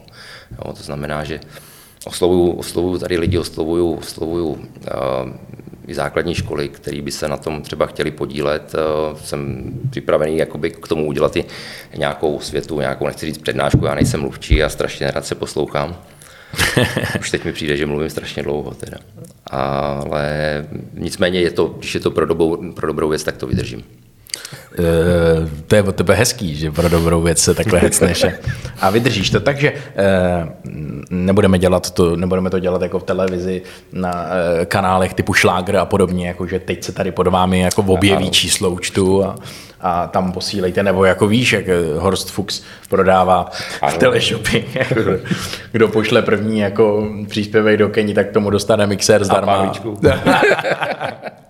Jo, 0.50 0.72
to 0.72 0.82
znamená, 0.82 1.24
že 1.24 1.40
oslovuju, 2.04 2.52
oslovuju 2.52 2.98
tady 2.98 3.18
lidi, 3.18 3.38
oslovuju, 3.38 3.94
oslovuju 3.94 4.46
uh, 4.48 4.58
i 5.90 5.94
základní 5.94 6.34
školy, 6.34 6.68
které 6.68 7.02
by 7.02 7.10
se 7.10 7.28
na 7.28 7.36
tom 7.36 7.62
třeba 7.62 7.86
chtěli 7.86 8.10
podílet. 8.10 8.74
Eh, 8.74 9.16
jsem 9.24 9.72
připravený 9.90 10.36
jakoby 10.36 10.70
k 10.70 10.88
tomu 10.88 11.06
udělat 11.06 11.36
i 11.36 11.44
nějakou 11.96 12.40
světu, 12.40 12.80
nějakou, 12.80 13.06
nechci 13.06 13.26
říct 13.26 13.38
přednášku, 13.38 13.86
já 13.86 13.94
nejsem 13.94 14.20
mluvčí 14.20 14.62
a 14.62 14.68
strašně 14.68 15.10
rád 15.10 15.26
se 15.26 15.34
poslouchám. 15.34 15.96
Už 17.20 17.30
teď 17.30 17.44
mi 17.44 17.52
přijde, 17.52 17.76
že 17.76 17.86
mluvím 17.86 18.10
strašně 18.10 18.42
dlouho 18.42 18.74
teda. 18.74 18.98
Ale 19.46 20.28
nicméně 20.94 21.40
je 21.40 21.50
to, 21.50 21.66
když 21.66 21.94
je 21.94 22.00
to 22.00 22.10
pro, 22.10 22.26
dobou, 22.26 22.72
pro 22.72 22.86
dobrou 22.86 23.08
věc, 23.08 23.24
tak 23.24 23.36
to 23.36 23.46
vydržím. 23.46 23.84
Uh, 24.78 25.48
to 25.66 25.74
je 25.76 25.82
od 25.82 25.96
tebe 25.96 26.14
hezký, 26.14 26.56
že 26.56 26.70
pro 26.70 26.88
dobrou 26.88 27.22
věc 27.22 27.38
se 27.38 27.54
takhle 27.54 27.78
hecneš 27.78 28.26
a 28.80 28.90
vydržíš 28.90 29.30
to. 29.30 29.40
Takže 29.40 29.72
uh, 29.72 29.78
nebudeme 31.10 31.58
dělat 31.58 31.90
to, 31.90 32.16
nebudeme 32.16 32.50
to 32.50 32.58
dělat 32.58 32.82
jako 32.82 32.98
v 32.98 33.02
televizi 33.02 33.62
na 33.92 34.12
uh, 34.12 34.64
kanálech 34.64 35.14
typu 35.14 35.34
Šlágr 35.34 35.76
a 35.76 35.84
podobně, 35.84 36.28
jako 36.28 36.46
že 36.46 36.58
teď 36.58 36.84
se 36.84 36.92
tady 36.92 37.12
pod 37.12 37.26
vámi 37.26 37.60
jako 37.60 37.82
objeví 37.82 38.30
číslo 38.30 38.70
účtu 38.70 39.24
a, 39.24 39.36
a 39.80 40.06
tam 40.06 40.32
posílejte, 40.32 40.82
nebo 40.82 41.04
jako 41.04 41.26
víš, 41.26 41.52
jak 41.52 41.64
Horst 41.98 42.30
Fuchs 42.30 42.62
prodává 42.88 43.50
ano. 43.82 43.92
v 43.92 43.98
teleshopy. 43.98 44.64
Kdo 45.72 45.88
pošle 45.88 46.22
první 46.22 46.58
jako 46.58 47.08
příspěvek 47.28 47.76
do 47.78 47.88
Keni, 47.88 48.14
tak 48.14 48.30
tomu 48.30 48.50
dostane 48.50 48.86
mixer 48.86 49.24
zdarma. 49.24 49.52
a 49.52 49.72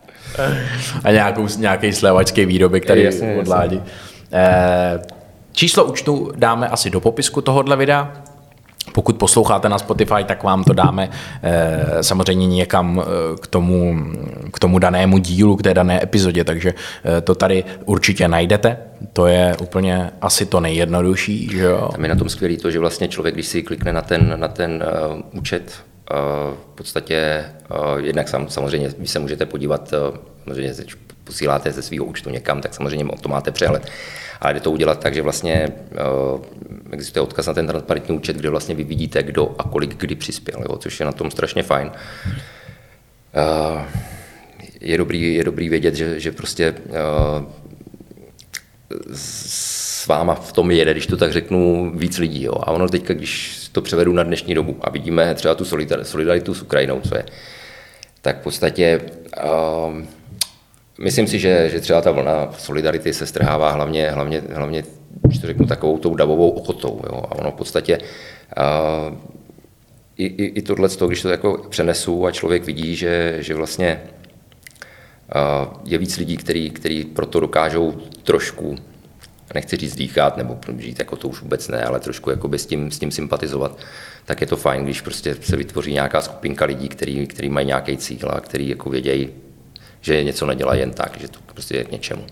nějakou, 1.10 1.46
nějaký 1.58 1.92
slevačský 1.92 2.44
výrobek 2.44 2.86
tady 2.86 3.04
jasně, 3.04 3.36
od 3.40 3.48
Ládi. 3.48 3.80
Eh, 4.32 5.00
číslo 5.52 5.84
účtu 5.84 6.32
dáme 6.36 6.68
asi 6.68 6.90
do 6.90 7.00
popisku 7.00 7.40
tohohle 7.40 7.76
videa. 7.76 8.12
Pokud 8.92 9.16
posloucháte 9.16 9.68
na 9.68 9.78
Spotify, 9.78 10.24
tak 10.24 10.42
vám 10.42 10.64
to 10.64 10.72
dáme 10.72 11.08
eh, 11.42 12.02
samozřejmě 12.02 12.46
někam 12.46 13.02
eh, 13.02 13.36
k 13.40 13.46
tomu, 13.46 13.98
k 14.52 14.58
tomu 14.58 14.78
danému 14.78 15.18
dílu, 15.18 15.56
k 15.56 15.62
té 15.62 15.74
dané 15.74 16.02
epizodě, 16.02 16.44
takže 16.44 16.74
eh, 17.04 17.20
to 17.20 17.34
tady 17.34 17.64
určitě 17.84 18.28
najdete. 18.28 18.76
To 19.12 19.26
je 19.26 19.56
úplně 19.60 20.10
asi 20.20 20.46
to 20.46 20.60
nejjednodušší. 20.60 21.48
Že 21.52 21.64
jo? 21.64 21.88
Tam 21.92 22.02
je 22.02 22.08
na 22.08 22.16
tom 22.16 22.28
skvělé 22.28 22.56
to, 22.56 22.70
že 22.70 22.78
vlastně 22.78 23.08
člověk, 23.08 23.34
když 23.34 23.46
si 23.46 23.62
klikne 23.62 23.92
na 23.92 24.02
ten, 24.02 24.32
na 24.36 24.48
ten 24.48 24.84
uh, 25.12 25.20
účet, 25.32 25.72
v 26.72 26.74
podstatě 26.74 27.44
jednak 27.96 28.28
samozřejmě 28.48 28.88
vy 28.98 29.06
se 29.06 29.18
můžete 29.18 29.46
podívat, 29.46 29.94
samozřejmě 30.44 30.74
posíláte 31.24 31.72
ze 31.72 31.82
svého 31.82 32.04
účtu 32.04 32.30
někam, 32.30 32.60
tak 32.60 32.74
samozřejmě 32.74 33.04
to 33.20 33.28
máte 33.28 33.50
přehled. 33.50 33.90
Ale 34.40 34.54
jde 34.54 34.60
to 34.60 34.70
udělat 34.70 35.00
tak, 35.00 35.14
že 35.14 35.22
vlastně 35.22 35.68
existuje 36.90 37.22
odkaz 37.22 37.46
na 37.46 37.54
ten 37.54 37.66
transparentní 37.66 38.16
účet, 38.16 38.36
kde 38.36 38.50
vlastně 38.50 38.74
vy 38.74 38.84
vidíte, 38.84 39.22
kdo 39.22 39.54
a 39.58 39.62
kolik 39.62 39.96
kdy 39.96 40.14
přispěl, 40.14 40.62
jo, 40.62 40.76
což 40.76 41.00
je 41.00 41.06
na 41.06 41.12
tom 41.12 41.30
strašně 41.30 41.62
fajn. 41.62 41.90
Je 44.80 44.98
dobrý, 44.98 45.34
je 45.34 45.44
dobrý 45.44 45.68
vědět, 45.68 45.94
že, 45.94 46.20
že 46.20 46.32
prostě 46.32 46.74
s 49.14 50.06
váma 50.06 50.34
v 50.34 50.52
tom 50.52 50.70
jede, 50.70 50.92
když 50.92 51.06
to 51.06 51.16
tak 51.16 51.32
řeknu, 51.32 51.92
víc 51.94 52.18
lidí. 52.18 52.42
Jo. 52.42 52.52
A 52.60 52.70
ono 52.70 52.88
teďka, 52.88 53.14
když 53.14 53.68
to 53.72 53.82
převedu 53.82 54.12
na 54.12 54.22
dnešní 54.22 54.54
dobu 54.54 54.76
a 54.80 54.90
vidíme 54.90 55.34
třeba 55.34 55.54
tu 55.54 55.64
solidaritu 56.02 56.54
s 56.54 56.62
Ukrajinou, 56.62 57.00
co 57.00 57.16
je, 57.16 57.24
tak 58.22 58.40
v 58.40 58.42
podstatě 58.42 59.00
uh, 59.44 59.94
myslím 60.98 61.26
si, 61.26 61.38
že, 61.38 61.68
že 61.72 61.80
třeba 61.80 62.00
ta 62.00 62.10
vlna 62.10 62.54
solidarity 62.58 63.14
se 63.14 63.26
strhává 63.26 63.70
hlavně, 63.70 64.10
hlavně, 64.10 64.42
hlavně 64.52 64.84
když 65.22 65.38
to 65.38 65.46
řeknu, 65.46 65.66
takovou 65.66 65.98
tou 65.98 66.14
davovou 66.14 66.50
ochotou. 66.50 67.00
Jo. 67.06 67.22
A 67.30 67.34
ono 67.34 67.50
v 67.50 67.54
podstatě 67.54 67.98
uh, 67.98 69.14
i, 70.16 70.26
i, 70.26 70.44
i 70.44 70.62
tohle, 70.62 70.88
když 71.06 71.22
to 71.22 71.28
jako 71.28 71.66
přenesu 71.68 72.26
a 72.26 72.30
člověk 72.30 72.64
vidí, 72.64 72.96
že, 72.96 73.36
že 73.38 73.54
vlastně 73.54 74.00
je 75.84 75.98
víc 75.98 76.16
lidí, 76.16 76.36
který, 76.36 76.70
který 76.70 77.04
proto 77.04 77.40
dokážou 77.40 77.92
trošku 78.22 78.76
nechci 79.54 79.76
říct 79.76 79.96
dýchat 79.96 80.36
nebo 80.36 80.58
žít 80.78 80.98
jako 80.98 81.16
to 81.16 81.28
už 81.28 81.40
vůbec 81.40 81.68
ne, 81.68 81.84
ale 81.84 82.00
trošku 82.00 82.30
jako 82.30 82.50
s 82.52 82.66
tím, 82.66 82.90
s 82.90 82.98
tím 82.98 83.10
sympatizovat, 83.10 83.78
tak 84.24 84.40
je 84.40 84.46
to 84.46 84.56
fajn, 84.56 84.84
když 84.84 85.00
prostě 85.00 85.36
se 85.40 85.56
vytvoří 85.56 85.92
nějaká 85.92 86.20
skupinka 86.20 86.64
lidí, 86.64 86.88
který, 86.88 87.26
který 87.26 87.48
mají 87.48 87.66
nějaký 87.66 87.96
cíl 87.96 88.30
a 88.32 88.40
který 88.40 88.68
jako 88.68 88.90
vědějí, 88.90 89.28
že 90.00 90.24
něco 90.24 90.46
nedělá 90.46 90.74
jen 90.74 90.90
tak, 90.90 91.20
že 91.20 91.28
to 91.28 91.38
prostě 91.46 91.76
je 91.76 91.84
k 91.84 91.90
něčemu. 91.90 92.24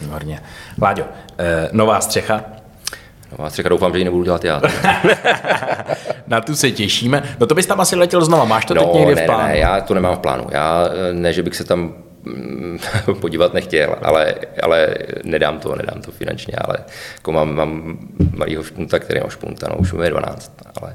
Výborně. 0.00 0.42
Láďo, 0.82 1.04
eh, 1.38 1.68
nová 1.72 2.00
střecha, 2.00 2.44
Nová 3.38 3.50
střecha, 3.50 3.68
doufám, 3.68 3.92
že 3.92 3.98
ji 3.98 4.04
nebudu 4.04 4.24
dělat 4.24 4.44
já. 4.44 4.62
Na 6.26 6.40
tu 6.40 6.56
se 6.56 6.70
těšíme. 6.70 7.22
No 7.40 7.46
to 7.46 7.54
bys 7.54 7.66
tam 7.66 7.80
asi 7.80 7.96
letěl 7.96 8.24
znova, 8.24 8.44
máš 8.44 8.64
to 8.64 8.74
no, 8.74 8.84
teď 8.84 8.94
někde 8.94 9.14
ne, 9.14 9.22
v 9.22 9.26
plánu? 9.26 9.48
Ne, 9.48 9.58
já 9.58 9.80
to 9.80 9.94
nemám 9.94 10.16
v 10.16 10.18
plánu. 10.18 10.46
Já 10.50 10.88
eh, 10.88 11.12
ne, 11.12 11.32
že 11.32 11.42
bych 11.42 11.56
se 11.56 11.64
tam 11.64 11.94
podívat 13.20 13.54
nechtěl, 13.54 13.96
ale, 14.02 14.34
ale 14.62 14.94
nedám 15.24 15.58
to, 15.58 15.76
nedám 15.76 16.02
to 16.02 16.12
finančně, 16.12 16.54
ale 16.56 16.76
jako 17.14 17.32
mám, 17.32 17.54
mám 17.54 17.98
malýho 18.36 18.62
špunta, 18.62 18.98
který 18.98 19.20
má 19.20 19.28
špunta, 19.28 19.66
no 19.70 19.76
už 19.76 19.92
mu 19.92 20.02
je 20.02 20.10
12, 20.10 20.52
ale, 20.80 20.92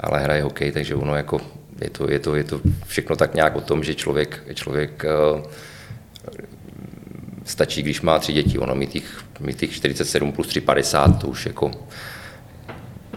ale 0.00 0.20
hraje 0.20 0.42
hokej, 0.42 0.72
takže 0.72 0.94
ono 0.94 1.16
jako 1.16 1.40
je 1.80 1.90
to, 1.90 2.10
je 2.10 2.18
to, 2.18 2.34
je 2.34 2.44
to 2.44 2.60
všechno 2.86 3.16
tak 3.16 3.34
nějak 3.34 3.56
o 3.56 3.60
tom, 3.60 3.84
že 3.84 3.94
člověk, 3.94 4.42
člověk 4.54 5.04
uh, 5.34 5.42
stačí, 7.44 7.82
když 7.82 8.00
má 8.00 8.18
tři 8.18 8.32
děti, 8.32 8.58
ono 8.58 8.74
mít 8.74 8.90
těch, 8.90 9.24
mít 9.40 9.56
těch 9.56 9.72
47 9.72 10.32
plus 10.32 10.48
3, 10.48 10.60
50, 10.60 11.20
to 11.20 11.26
už 11.26 11.46
jako 11.46 11.70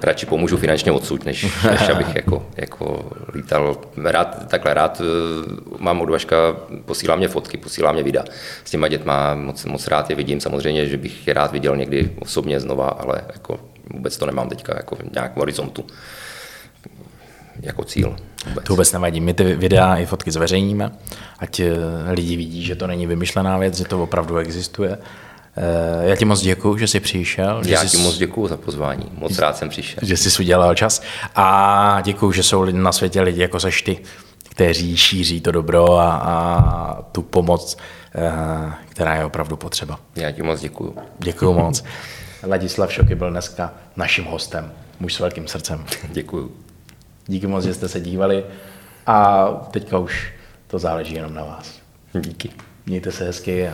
radši 0.03 0.25
pomůžu 0.25 0.57
finančně 0.57 0.91
odsud, 0.91 1.25
než, 1.25 1.63
než 1.71 1.89
abych 1.89 2.15
jako, 2.15 2.45
jako 2.57 3.11
lítal. 3.33 3.77
Rád, 4.03 4.47
takhle 4.47 4.73
rád 4.73 5.01
eh, 5.01 5.75
mám 5.77 6.01
od 6.01 6.09
Vaška, 6.09 6.35
posílá 6.85 7.15
mě 7.15 7.27
fotky, 7.27 7.57
posílá 7.57 7.91
mě 7.91 8.03
videa. 8.03 8.23
S 8.63 8.71
těma 8.71 8.87
dětma 8.87 9.35
moc, 9.35 9.65
moc 9.65 9.87
rád 9.87 10.09
je 10.09 10.15
vidím. 10.15 10.39
Samozřejmě, 10.39 10.85
že 10.85 10.97
bych 10.97 11.27
je 11.27 11.33
rád 11.33 11.51
viděl 11.51 11.77
někdy 11.77 12.11
osobně 12.19 12.59
znova, 12.59 12.87
ale 12.87 13.21
jako 13.33 13.59
vůbec 13.93 14.17
to 14.17 14.25
nemám 14.25 14.49
teďka 14.49 14.73
jako 14.77 14.95
v 14.95 15.13
nějakém 15.13 15.39
horizontu 15.39 15.85
jako 17.61 17.83
cíl. 17.83 18.15
Vůbec. 18.47 18.63
To 18.63 18.73
vůbec 18.73 18.91
nevadí. 18.93 19.21
My 19.21 19.33
ty 19.33 19.55
videa 19.55 19.95
i 19.95 20.05
fotky 20.05 20.31
zveřejníme, 20.31 20.91
ať 21.39 21.59
eh, 21.59 21.73
lidi 22.11 22.35
vidí, 22.35 22.63
že 22.63 22.75
to 22.75 22.87
není 22.87 23.07
vymyšlená 23.07 23.57
věc, 23.57 23.77
že 23.77 23.85
to 23.85 24.03
opravdu 24.03 24.37
existuje. 24.37 24.97
Eh, 25.57 26.09
já 26.09 26.15
ti 26.15 26.25
moc 26.25 26.41
děkuji, 26.41 26.77
že 26.77 26.87
jsi 26.87 26.99
přišel. 26.99 27.61
Já 27.65 27.83
že 27.83 27.89
ti 27.89 27.97
moc 27.97 28.17
děkuji 28.17 28.47
za 28.47 28.57
pozvání. 28.57 29.11
Moc 29.17 29.39
rád 29.39 29.57
jsem 29.57 29.69
přišel. 29.69 29.99
Že 30.01 30.17
jsi 30.17 30.41
udělal 30.43 30.75
čas. 30.75 31.01
A 31.35 32.01
děkuji, 32.03 32.31
že 32.31 32.43
jsou 32.43 32.65
na 32.65 32.91
světě 32.91 33.21
lidi 33.21 33.41
jako 33.41 33.59
seš 33.59 33.81
ty, 33.81 33.99
kteří 34.49 34.97
šíří 34.97 35.41
to 35.41 35.51
dobro 35.51 35.97
a, 35.97 36.11
a 36.11 37.01
tu 37.01 37.21
pomoc, 37.21 37.77
eh, 38.15 38.73
která 38.89 39.15
je 39.15 39.25
opravdu 39.25 39.57
potřeba. 39.57 39.99
Já 40.15 40.31
ti 40.31 40.43
moc 40.43 40.61
děkuji. 40.61 40.95
Děkuji 41.19 41.53
moc. 41.53 41.83
Ladislav 42.47 42.93
Šoky 42.93 43.15
byl 43.15 43.29
dneska 43.31 43.73
naším 43.95 44.25
hostem. 44.25 44.71
Muž 44.99 45.13
s 45.13 45.19
velkým 45.19 45.47
srdcem. 45.47 45.85
Děkuji. 46.11 46.55
Díky 47.27 47.47
moc, 47.47 47.63
že 47.63 47.73
jste 47.73 47.87
se 47.87 47.99
dívali 47.99 48.43
a 49.07 49.47
teďka 49.71 49.97
už 49.97 50.33
to 50.67 50.79
záleží 50.79 51.15
jenom 51.15 51.33
na 51.33 51.43
vás. 51.43 51.79
Díky. 52.13 52.49
Mějte 52.85 53.11
se 53.11 53.25
hezky 53.25 53.67
a 53.67 53.73